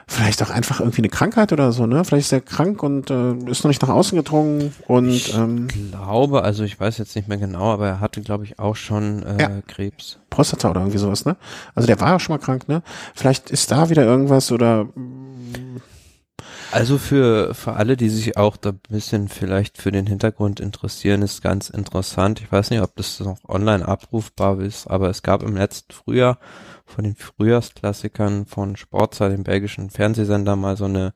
[0.07, 2.05] Vielleicht auch einfach irgendwie eine Krankheit oder so, ne?
[2.05, 5.67] Vielleicht ist er krank und äh, ist noch nicht nach außen gedrungen und ich ähm,
[5.67, 9.23] glaube, also ich weiß jetzt nicht mehr genau, aber er hatte, glaube ich, auch schon
[9.23, 9.49] äh, Ja.
[9.67, 10.19] Krebs.
[10.29, 11.37] Prostata oder irgendwie sowas, ne?
[11.73, 12.83] Also der war ja schon mal krank, ne?
[13.15, 14.87] Vielleicht ist da wieder irgendwas oder
[16.71, 21.21] Also für, für alle, die sich auch da ein bisschen vielleicht für den Hintergrund interessieren,
[21.21, 22.41] ist ganz interessant.
[22.41, 26.37] Ich weiß nicht, ob das noch online abrufbar ist, aber es gab im letzten Frühjahr
[26.85, 31.13] von den Frühjahrsklassikern von Sportzeit, dem belgischen Fernsehsender, mal so eine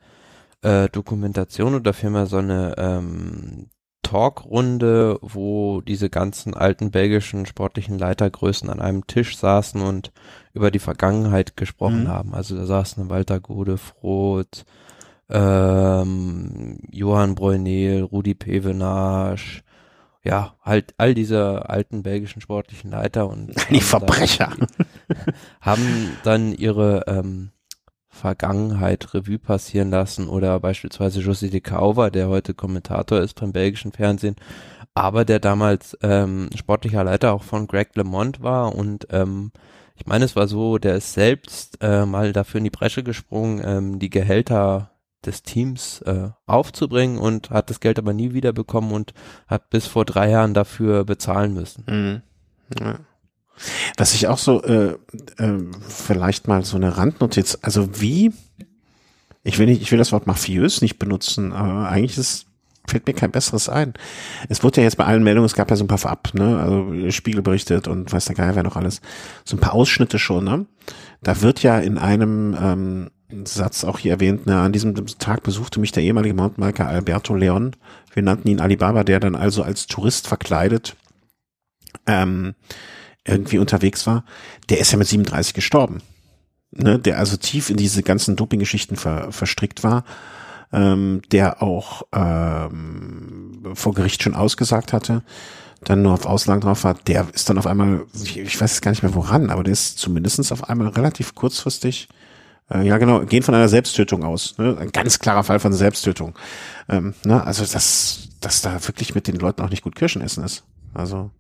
[0.62, 3.68] äh, Dokumentation oder vielmehr so eine ähm,
[4.04, 10.12] Talkrunde, wo diese ganzen alten belgischen sportlichen Leitergrößen an einem Tisch saßen und
[10.54, 12.08] über die Vergangenheit gesprochen Mhm.
[12.08, 12.34] haben.
[12.34, 14.66] Also da saßen Walter Gode, Froth,
[15.30, 19.62] ähm, Johann Breunel, Rudi Pevenage,
[20.24, 24.52] ja, halt all diese alten belgischen sportlichen Leiter und die Verbrecher.
[24.58, 25.18] Dann,
[25.62, 27.52] haben dann ihre ähm,
[28.10, 33.92] Vergangenheit Revue passieren lassen oder beispielsweise José de Cauva, der heute Kommentator ist beim belgischen
[33.92, 34.36] Fernsehen,
[34.94, 39.52] aber der damals ähm, sportlicher Leiter auch von Greg LeMond war und ähm,
[39.96, 43.62] ich meine, es war so, der ist selbst äh, mal dafür in die Bresche gesprungen,
[43.64, 44.92] ähm, die Gehälter
[45.26, 49.14] des Teams äh, aufzubringen und hat das Geld aber nie wiederbekommen und
[49.48, 51.84] hat bis vor drei Jahren dafür bezahlen müssen.
[51.88, 52.96] Mhm.
[53.98, 54.96] Was ich auch so, äh,
[55.38, 55.58] äh,
[55.88, 58.32] vielleicht mal so eine Randnotiz, also wie,
[59.44, 62.46] ich will nicht, ich will das Wort mafiös nicht benutzen, aber eigentlich ist,
[62.88, 63.94] fällt mir kein besseres ein.
[64.48, 66.58] Es wurde ja jetzt bei allen Meldungen, es gab ja so ein paar vorab, ne,
[66.58, 69.02] also Spiegel berichtet und weiß der Geier wer noch alles,
[69.44, 70.66] so ein paar Ausschnitte schon, ne.
[71.22, 73.10] Da wird ja in einem ähm,
[73.46, 77.76] Satz auch hier erwähnt, ne, an diesem Tag besuchte mich der ehemalige Mountainbiker Alberto Leon,
[78.14, 80.96] wir nannten ihn Alibaba, der dann also als Tourist verkleidet
[82.08, 82.56] ähm,
[83.26, 84.24] irgendwie unterwegs war,
[84.70, 86.02] der ist ja mit 37 gestorben.
[86.72, 90.04] Ne, der also tief in diese ganzen Doping-Geschichten ver, verstrickt war,
[90.72, 95.24] ähm, der auch ähm, vor Gericht schon ausgesagt hatte,
[95.84, 98.92] dann nur auf Auslagen drauf war, der ist dann auf einmal, ich, ich weiß gar
[98.92, 102.08] nicht mehr woran, aber der ist zumindestens auf einmal relativ kurzfristig,
[102.72, 104.58] äh, ja genau, gehen von einer Selbsttötung aus.
[104.58, 104.78] Ne?
[104.80, 106.36] Ein ganz klarer Fall von Selbsttötung.
[106.88, 107.44] Ähm, ne?
[107.44, 110.64] Also dass, dass da wirklich mit den Leuten auch nicht gut Kirschen essen ist.
[110.94, 111.32] Also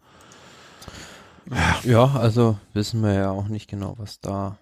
[1.83, 4.57] Ja, also wissen wir ja auch nicht genau, was da.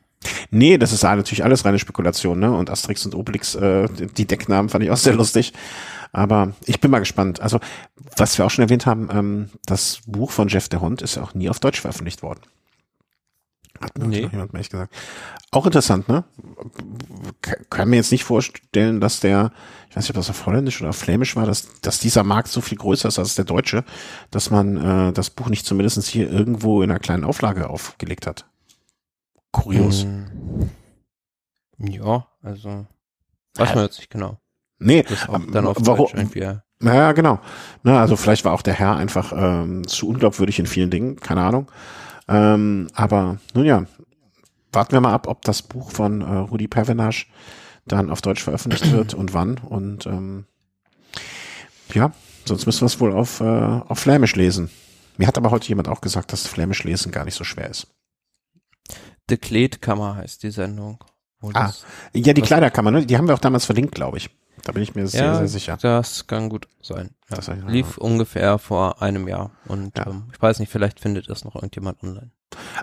[0.49, 2.51] Nee, das ist natürlich alles reine Spekulation, ne?
[2.51, 3.88] Und Asterix und Obelix, äh,
[4.18, 5.53] die Decknamen fand ich auch sehr lustig.
[6.11, 7.41] Aber ich bin mal gespannt.
[7.41, 7.59] Also,
[8.15, 11.24] was wir auch schon erwähnt haben, ähm, das Buch von Jeff der Hund ist ja
[11.24, 12.39] auch nie auf Deutsch veröffentlicht worden.
[13.82, 14.21] Hat mir Nee.
[14.21, 14.93] noch jemand echt gesagt.
[15.51, 16.23] Auch interessant, ne?
[17.41, 19.51] K- Kann mir jetzt nicht vorstellen, dass der,
[19.89, 22.47] ich weiß nicht, ob das auf Holländisch oder auf Flämisch war, dass, dass dieser Markt
[22.49, 23.84] so viel größer ist als der deutsche,
[24.32, 24.78] dass man
[25.09, 28.45] äh, das Buch nicht zumindest hier irgendwo in einer kleinen Auflage aufgelegt hat.
[29.51, 30.03] Kurios.
[30.03, 30.69] Hm,
[31.80, 32.86] ja, also
[33.55, 34.39] weiß man jetzt nicht genau.
[34.80, 36.39] Nee, auch ähm, dann auf warum- irgendwie.
[36.41, 36.63] ja.
[36.80, 37.39] Ja, ja, genau.
[37.82, 41.41] Na, also vielleicht war auch der Herr einfach ähm, zu unglaubwürdig in vielen Dingen, keine
[41.41, 41.71] Ahnung.
[42.28, 43.86] Ähm, aber nun ja,
[44.71, 47.25] warten wir mal ab, ob das Buch von äh, Rudi Pervenage
[47.86, 49.57] dann auf Deutsch veröffentlicht wird und wann.
[49.57, 50.45] Und ähm,
[51.93, 52.11] ja,
[52.45, 54.69] sonst müssen wir es wohl auf, äh, auf Flämisch lesen.
[55.17, 57.88] Mir hat aber heute jemand auch gesagt, dass Flämisch lesen gar nicht so schwer ist.
[59.30, 61.03] The Kleedkammer heißt die Sendung.
[61.53, 61.71] Ah,
[62.13, 63.05] Ja, die Kleiderkammer, ne?
[63.05, 64.30] die haben wir auch damals verlinkt, glaube ich.
[64.64, 65.78] Da bin ich mir sehr, Ja, sehr sicher.
[65.82, 67.12] Das kann gut sein.
[67.30, 67.38] Ja.
[67.38, 67.51] Das-.
[67.68, 69.51] Lief ungefähr vor einem Jahr.
[69.68, 70.08] Und Ja.
[70.08, 72.32] ähm, ich weiß nicht, vielleicht findet das noch irgendjemand online.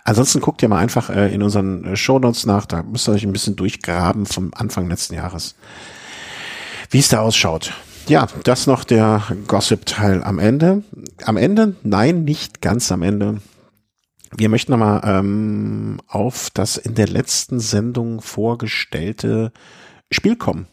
[0.04, 3.24] Ansonsten guckt ihr mal einfach äh, in unseren äh, Shownotes nach, da müsst ihr euch
[3.24, 5.54] ein bisschen durchgraben vom Anfang letzten Jahres,
[6.90, 7.72] wie es da ausschaut.
[8.06, 10.82] Ja, das noch der Gossip-Teil am Ende.
[11.24, 11.74] Am Ende?
[11.82, 13.40] Nein, nicht ganz am Ende.
[14.36, 19.52] Wir möchten nochmal ähm, auf das in der letzten Sendung vorgestellte
[20.10, 20.66] Spiel kommen,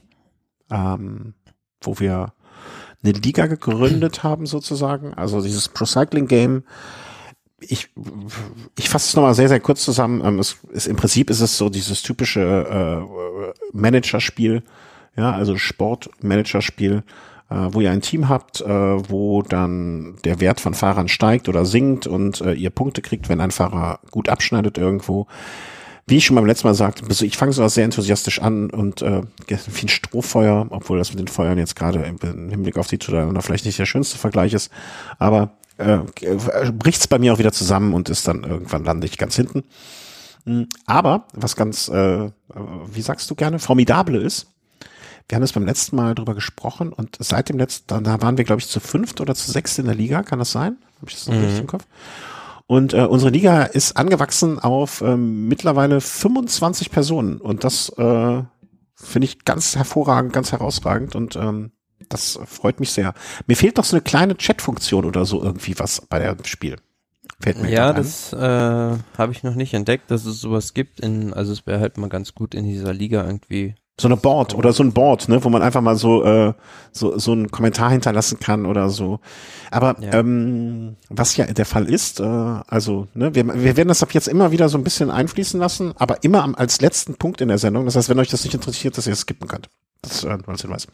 [0.71, 1.33] ähm,
[1.81, 2.33] wo wir
[3.03, 6.63] eine Liga gegründet haben sozusagen, also dieses Pro Cycling Game
[7.61, 7.89] ich,
[8.77, 10.21] ich fasse es nochmal sehr, sehr kurz zusammen.
[10.25, 14.63] Ähm, es, es, Im Prinzip ist es so dieses typische äh, Managerspiel,
[15.15, 17.03] ja, also Sportmanagerspiel,
[17.49, 21.65] äh, wo ihr ein Team habt, äh, wo dann der Wert von Fahrern steigt oder
[21.65, 25.27] sinkt und äh, ihr Punkte kriegt, wenn ein Fahrer gut abschneidet irgendwo.
[26.11, 29.01] Wie ich schon beim letzten Mal sagte, also ich fange sowas sehr enthusiastisch an und
[29.01, 32.99] äh, wie ein Strohfeuer, obwohl das mit den Feuern jetzt gerade im Hinblick auf die
[32.99, 34.69] zueinander vielleicht nicht der schönste Vergleich ist,
[35.19, 35.99] aber äh,
[36.73, 39.63] bricht's bei mir auch wieder zusammen und ist dann irgendwann lande ich ganz hinten.
[40.45, 42.29] Hm, aber was ganz, äh,
[42.93, 44.47] wie sagst du gerne, formidable ist,
[45.29, 48.43] wir haben es beim letzten Mal drüber gesprochen und seit dem letzten, da waren wir,
[48.43, 50.75] glaube ich, zu fünft oder zu sechst in der Liga, kann das sein?
[50.97, 51.41] Habe ich das noch mhm.
[51.41, 51.85] richtig im Kopf?
[52.71, 58.43] Und äh, unsere Liga ist angewachsen auf ähm, mittlerweile 25 Personen und das äh,
[58.95, 61.73] finde ich ganz hervorragend, ganz herausragend und ähm,
[62.07, 63.13] das freut mich sehr.
[63.45, 66.77] Mir fehlt noch so eine kleine Chat-Funktion oder so irgendwie was bei dem Spiel.
[67.41, 71.01] Fällt mir ja, das äh, habe ich noch nicht entdeckt, dass es sowas gibt.
[71.01, 74.55] In, also es wäre halt mal ganz gut in dieser Liga irgendwie so eine Board
[74.55, 76.53] oder so ein Board, ne, wo man einfach mal so äh,
[76.91, 79.19] so so einen Kommentar hinterlassen kann oder so.
[79.69, 80.13] Aber ja.
[80.13, 84.27] ähm, was ja der Fall ist, äh, also ne, wir, wir werden das ab jetzt
[84.27, 87.59] immer wieder so ein bisschen einfließen lassen, aber immer am, als letzten Punkt in der
[87.59, 87.85] Sendung.
[87.85, 89.69] Das heißt, wenn euch das nicht interessiert, dass ihr es skippen könnt.
[90.01, 90.87] Das äh, als Hinweis.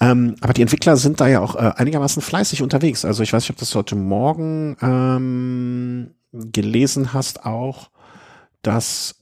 [0.00, 3.04] Ähm, aber die Entwickler sind da ja auch äh, einigermaßen fleißig unterwegs.
[3.04, 7.90] Also ich weiß nicht, ob das heute Morgen ähm, gelesen hast auch,
[8.62, 9.16] dass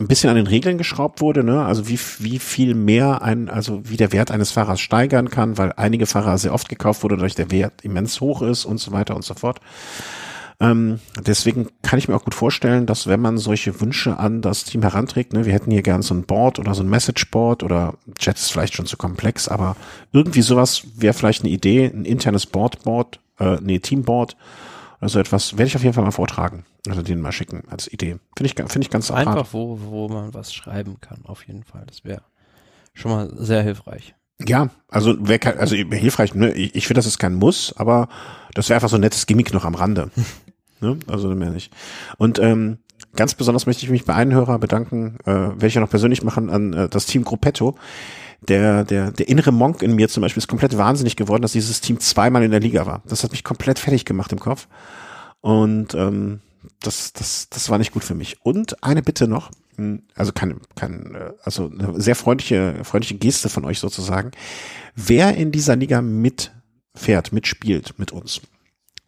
[0.00, 1.64] ein bisschen an den Regeln geschraubt wurde, ne?
[1.64, 5.74] Also wie, wie viel mehr ein, also wie der Wert eines Fahrers steigern kann, weil
[5.76, 9.14] einige Fahrer sehr oft gekauft wurde, dadurch der Wert immens hoch ist und so weiter
[9.14, 9.60] und so fort.
[10.58, 14.64] Ähm, deswegen kann ich mir auch gut vorstellen, dass wenn man solche Wünsche an das
[14.64, 17.94] Team heranträgt, ne, wir hätten hier gern so ein Board oder so ein Message-Board oder
[18.18, 19.76] Chat ist vielleicht schon zu komplex, aber
[20.12, 24.36] irgendwie sowas wäre vielleicht eine Idee, ein internes Board-Board, äh, nee, Teamboard,
[25.00, 26.64] also etwas werde ich auf jeden Fall mal vortragen.
[26.86, 28.18] Also den mal schicken als Idee.
[28.36, 31.84] Finde ich, finde ich ganz Einfach, wo, wo man was schreiben kann, auf jeden Fall.
[31.86, 32.22] Das wäre
[32.92, 34.14] schon mal sehr hilfreich.
[34.46, 36.52] Ja, also wäre also hilfreich, ne?
[36.52, 38.08] Ich, ich finde, das ist kein Muss, aber
[38.54, 40.10] das wäre einfach so ein nettes Gimmick noch am Rande.
[40.80, 40.98] ne?
[41.06, 41.72] Also mehr nicht.
[42.16, 42.78] Und ähm,
[43.16, 46.22] ganz besonders möchte ich mich bei einem Hörer bedanken, äh, werde ich ja noch persönlich
[46.22, 47.76] machen, an äh, das Team Gruppetto.
[48.48, 51.82] Der, der, der innere Monk in mir zum Beispiel ist komplett wahnsinnig geworden, dass dieses
[51.82, 53.02] Team zweimal in der Liga war.
[53.06, 54.66] Das hat mich komplett fertig gemacht im Kopf.
[55.42, 56.40] Und ähm,
[56.80, 58.38] das, das, das war nicht gut für mich.
[58.42, 63.48] Und eine Bitte noch, hm, also kein, kein, äh, also eine sehr freundliche, freundliche Geste
[63.48, 64.30] von euch sozusagen.
[64.94, 68.40] Wer in dieser Liga mitfährt, mitspielt mit uns.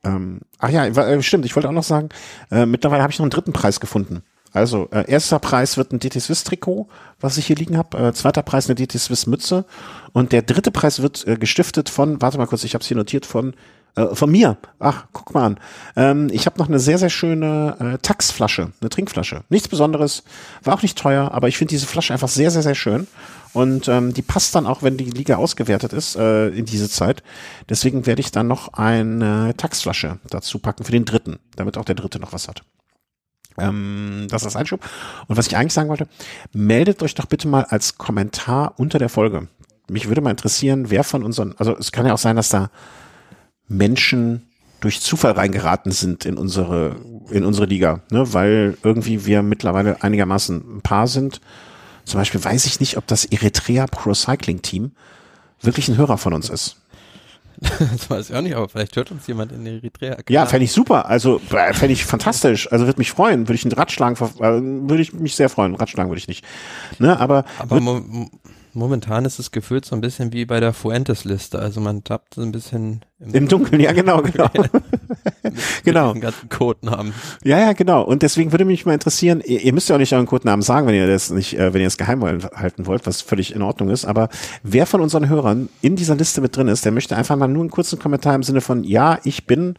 [0.04, 2.08] Ähm, ach ja, äh, stimmt, ich wollte auch noch sagen,
[2.50, 4.22] äh, mittlerweile habe ich noch einen dritten Preis gefunden.
[4.52, 6.88] Also äh, erster Preis wird ein DT Swiss Trikot,
[7.20, 7.98] was ich hier liegen habe.
[7.98, 9.64] Äh, zweiter Preis eine DT Swiss Mütze
[10.12, 12.96] und der dritte Preis wird äh, gestiftet von, warte mal kurz, ich habe es hier
[12.96, 13.54] notiert von
[13.94, 14.56] äh, von mir.
[14.78, 15.60] Ach, guck mal an.
[15.96, 19.42] Ähm, ich habe noch eine sehr, sehr schöne äh, Taxflasche, eine Trinkflasche.
[19.50, 20.22] Nichts Besonderes,
[20.62, 23.06] war auch nicht teuer, aber ich finde diese Flasche einfach sehr, sehr, sehr schön.
[23.52, 27.22] Und ähm, die passt dann auch, wenn die Liga ausgewertet ist, äh, in diese Zeit.
[27.68, 31.94] Deswegen werde ich dann noch eine Taxflasche dazu packen für den dritten, damit auch der
[31.94, 32.62] dritte noch was hat.
[33.58, 34.80] Ähm, das ist Einschub.
[35.28, 36.08] Und was ich eigentlich sagen wollte,
[36.52, 39.48] meldet euch doch bitte mal als Kommentar unter der Folge.
[39.90, 42.70] Mich würde mal interessieren, wer von unseren, also es kann ja auch sein, dass da
[43.68, 44.48] Menschen
[44.80, 46.96] durch Zufall reingeraten sind in unsere,
[47.30, 48.32] in unsere Liga, ne?
[48.32, 51.40] weil irgendwie wir mittlerweile einigermaßen ein Paar sind.
[52.04, 54.92] Zum Beispiel weiß ich nicht, ob das Eritrea Pro Cycling Team
[55.60, 56.76] wirklich ein Hörer von uns ist.
[57.60, 60.16] Das weiß ich auch nicht, aber vielleicht hört uns jemand in Eritrea.
[60.16, 60.24] Klar.
[60.28, 61.06] Ja, fände ich super.
[61.06, 62.70] Also fände ich fantastisch.
[62.72, 63.42] Also würde mich freuen.
[63.42, 65.74] Würde ich einen Radschlagen, äh, würde ich mich sehr freuen.
[65.74, 66.44] Radschlagen würde ich nicht.
[66.98, 67.80] Ne, aber, aber
[68.74, 71.58] Momentan ist es gefühlt so ein bisschen wie bei der Fuentes-Liste.
[71.58, 73.80] Also man tappt so ein bisschen im, Im Dunkeln.
[73.80, 74.48] Ja, genau, genau.
[75.84, 76.12] genau.
[76.12, 77.12] Den ganzen Codenamen.
[77.44, 78.02] Ja, ja, genau.
[78.02, 80.86] Und deswegen würde mich mal interessieren, ihr, ihr müsst ja auch nicht euren Codenamen sagen,
[80.86, 83.90] wenn ihr das nicht, äh, wenn ihr es geheim halten wollt, was völlig in Ordnung
[83.90, 84.06] ist.
[84.06, 84.30] Aber
[84.62, 87.62] wer von unseren Hörern in dieser Liste mit drin ist, der möchte einfach mal nur
[87.62, 89.74] einen kurzen Kommentar im Sinne von, ja, ich bin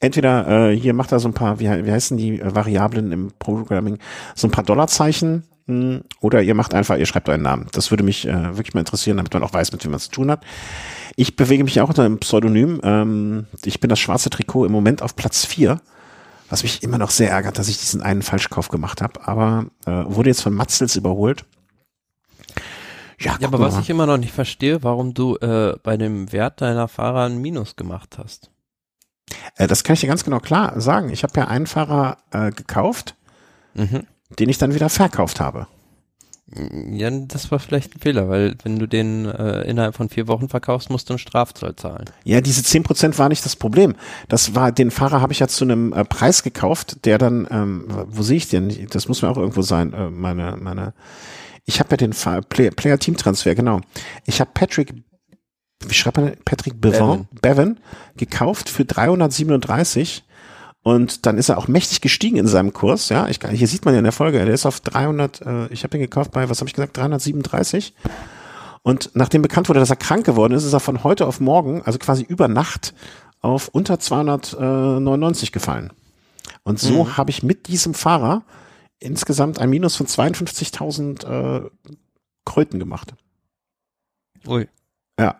[0.00, 3.32] entweder äh, hier macht er so ein paar, wie, wie heißen die äh, Variablen im
[3.38, 3.98] Programming,
[4.34, 7.66] so ein paar Dollarzeichen oder ihr macht einfach, ihr schreibt euren Namen.
[7.72, 10.04] Das würde mich äh, wirklich mal interessieren, damit man auch weiß, mit wem man es
[10.04, 10.44] zu tun hat.
[11.16, 12.80] Ich bewege mich auch unter einem Pseudonym.
[12.84, 15.80] Ähm, ich bin das schwarze Trikot im Moment auf Platz vier,
[16.48, 20.04] was mich immer noch sehr ärgert, dass ich diesen einen Falschkauf gemacht habe, aber äh,
[20.06, 21.44] wurde jetzt von Matzels überholt.
[23.18, 26.60] Ja, ja aber was ich immer noch nicht verstehe, warum du äh, bei dem Wert
[26.60, 28.50] deiner Fahrer ein Minus gemacht hast.
[29.56, 31.10] Äh, das kann ich dir ganz genau klar sagen.
[31.10, 33.16] Ich habe ja einen Fahrer äh, gekauft.
[33.74, 35.66] Mhm den ich dann wieder verkauft habe.
[36.92, 40.48] Ja, das war vielleicht ein Fehler, weil wenn du den äh, innerhalb von vier Wochen
[40.48, 42.04] verkaufst, musst du einen Strafzoll zahlen.
[42.22, 43.96] Ja, diese zehn Prozent war nicht das Problem.
[44.28, 47.86] Das war, den Fahrer habe ich ja zu einem äh, Preis gekauft, der dann, ähm,
[48.06, 48.86] wo sehe ich den?
[48.90, 50.94] Das muss mir auch irgendwo sein, äh, meine, meine,
[51.64, 53.80] ich habe ja den Fa Play Player Team Transfer, genau.
[54.24, 54.94] Ich habe Patrick,
[55.84, 57.80] wie schreibt man, Patrick Bevan, Bevan, Bevan
[58.16, 60.22] gekauft für 337
[60.86, 63.08] und dann ist er auch mächtig gestiegen in seinem Kurs.
[63.08, 65.82] Ja, ich, hier sieht man ja in der Folge, der ist auf 300, äh, ich
[65.82, 67.92] habe den gekauft bei, was habe ich gesagt, 337.
[68.84, 71.82] Und nachdem bekannt wurde, dass er krank geworden ist, ist er von heute auf morgen,
[71.82, 72.94] also quasi über Nacht,
[73.40, 75.92] auf unter 299 gefallen.
[76.62, 77.16] Und so mhm.
[77.16, 78.44] habe ich mit diesem Fahrer
[79.00, 81.68] insgesamt ein Minus von 52.000 äh,
[82.44, 83.14] Kröten gemacht.
[84.46, 84.68] Ui.
[85.18, 85.34] Ja.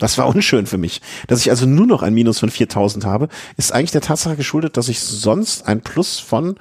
[0.00, 1.00] Das war unschön für mich.
[1.28, 4.76] Dass ich also nur noch ein Minus von 4000 habe, ist eigentlich der Tatsache geschuldet,
[4.76, 6.56] dass ich sonst ein Plus von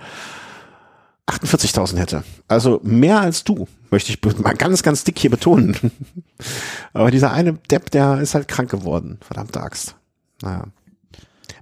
[1.28, 2.24] 48.000 hätte.
[2.48, 5.76] Also mehr als du, möchte ich mal ganz, ganz dick hier betonen.
[6.94, 9.20] Aber dieser eine Depp, der ist halt krank geworden.
[9.22, 9.96] Verdammte Axt.
[10.42, 10.66] Naja.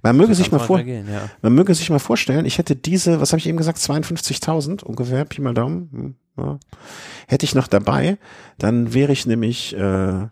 [0.02, 1.28] Man möge sich mal vor, gehen, ja.
[1.42, 5.24] man möge sich mal vorstellen, ich hätte diese, was habe ich eben gesagt, 52.000 ungefähr,
[5.24, 6.58] Pi mal Daumen, hm, ja,
[7.26, 8.16] hätte ich noch dabei,
[8.58, 10.28] dann wäre ich nämlich äh,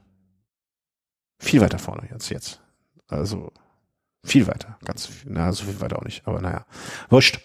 [1.39, 2.61] viel weiter vorne jetzt, jetzt.
[3.09, 3.53] Also
[4.24, 6.66] viel weiter, ganz viel, na, so viel weiter auch nicht, aber naja,
[7.09, 7.41] wurscht.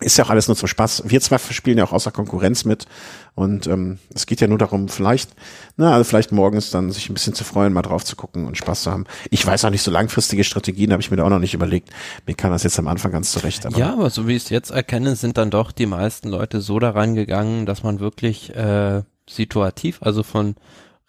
[0.00, 1.02] Ist ja auch alles nur zum Spaß.
[1.06, 2.86] Wir zwei spielen ja auch außer Konkurrenz mit
[3.34, 5.32] und ähm, es geht ja nur darum, vielleicht,
[5.76, 8.56] na, also vielleicht morgens dann sich ein bisschen zu freuen, mal drauf zu gucken und
[8.56, 9.06] Spaß zu haben.
[9.30, 11.90] Ich weiß auch nicht, so langfristige Strategien habe ich mir da auch noch nicht überlegt.
[12.26, 13.66] Mir kann das jetzt am Anfang ganz zurecht.
[13.66, 16.60] Aber ja, aber so wie ich es jetzt erkenne, sind dann doch die meisten Leute
[16.60, 20.54] so daran gegangen, dass man wirklich äh, situativ, also von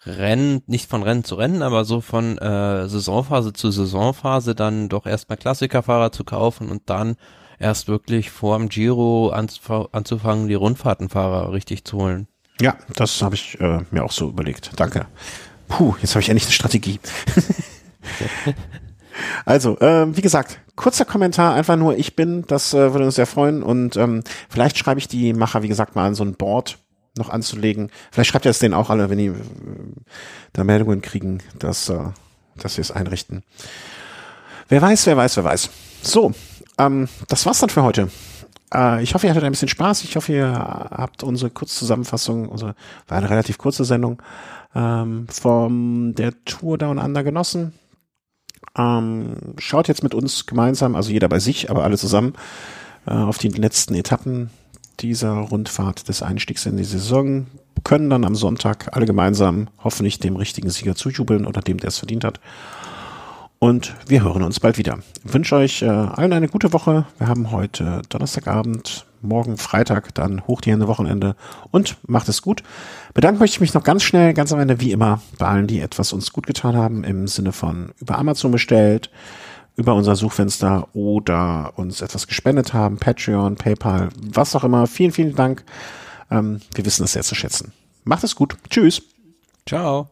[0.06, 5.06] Rennen, nicht von Rennen zu Rennen, aber so von äh, Saisonphase zu Saisonphase dann doch
[5.06, 7.16] erstmal Klassikerfahrer zu kaufen und dann
[7.58, 12.28] erst wirklich vor dem Giro anzufangen, die Rundfahrtenfahrer richtig zu holen.
[12.60, 14.70] Ja, das habe ich äh, mir auch so überlegt.
[14.76, 15.06] Danke.
[15.68, 16.98] Puh, jetzt habe ich endlich eine Strategie.
[19.44, 23.26] also, äh, wie gesagt, kurzer Kommentar, einfach nur ich bin, das äh, würde uns sehr
[23.26, 26.78] freuen und ähm, vielleicht schreibe ich die Macher, wie gesagt, mal an so ein Board
[27.20, 27.90] noch anzulegen.
[28.10, 29.34] Vielleicht schreibt ihr es denen auch alle, wenn die äh,
[30.52, 31.98] da Meldungen kriegen, dass, äh,
[32.56, 33.42] dass sie es einrichten.
[34.68, 35.70] Wer weiß, wer weiß, wer weiß.
[36.02, 36.32] So,
[36.78, 38.08] ähm, das war's dann für heute.
[38.74, 40.04] Äh, ich hoffe, ihr hattet ein bisschen Spaß.
[40.04, 42.74] Ich hoffe, ihr habt unsere Kurzzusammenfassung, unsere
[43.08, 44.22] war eine relativ kurze Sendung
[44.74, 47.74] ähm, von der Tour Down Under genossen.
[48.76, 52.34] Ähm, schaut jetzt mit uns gemeinsam, also jeder bei sich, aber alle zusammen,
[53.06, 54.50] äh, auf die letzten Etappen
[55.02, 57.46] dieser Rundfahrt des Einstiegs in die Saison,
[57.84, 61.98] können dann am Sonntag alle gemeinsam hoffentlich dem richtigen Sieger zujubeln oder dem, der es
[61.98, 62.40] verdient hat.
[63.58, 65.00] Und wir hören uns bald wieder.
[65.24, 67.04] Ich wünsche euch äh, allen eine gute Woche.
[67.18, 71.36] Wir haben heute Donnerstagabend, morgen Freitag, dann hoch die Hände Wochenende
[71.70, 72.62] und macht es gut.
[73.12, 75.80] Bedanken möchte ich mich noch ganz schnell, ganz am Ende, wie immer, bei allen, die
[75.80, 79.10] etwas uns gut getan haben, im Sinne von über Amazon bestellt,
[79.80, 84.86] über unser Suchfenster oder uns etwas gespendet haben, Patreon, PayPal, was auch immer.
[84.86, 85.64] Vielen, vielen Dank.
[86.30, 87.72] Ähm, wir wissen es sehr zu schätzen.
[88.04, 88.56] Macht es gut.
[88.68, 89.02] Tschüss.
[89.66, 90.10] Ciao.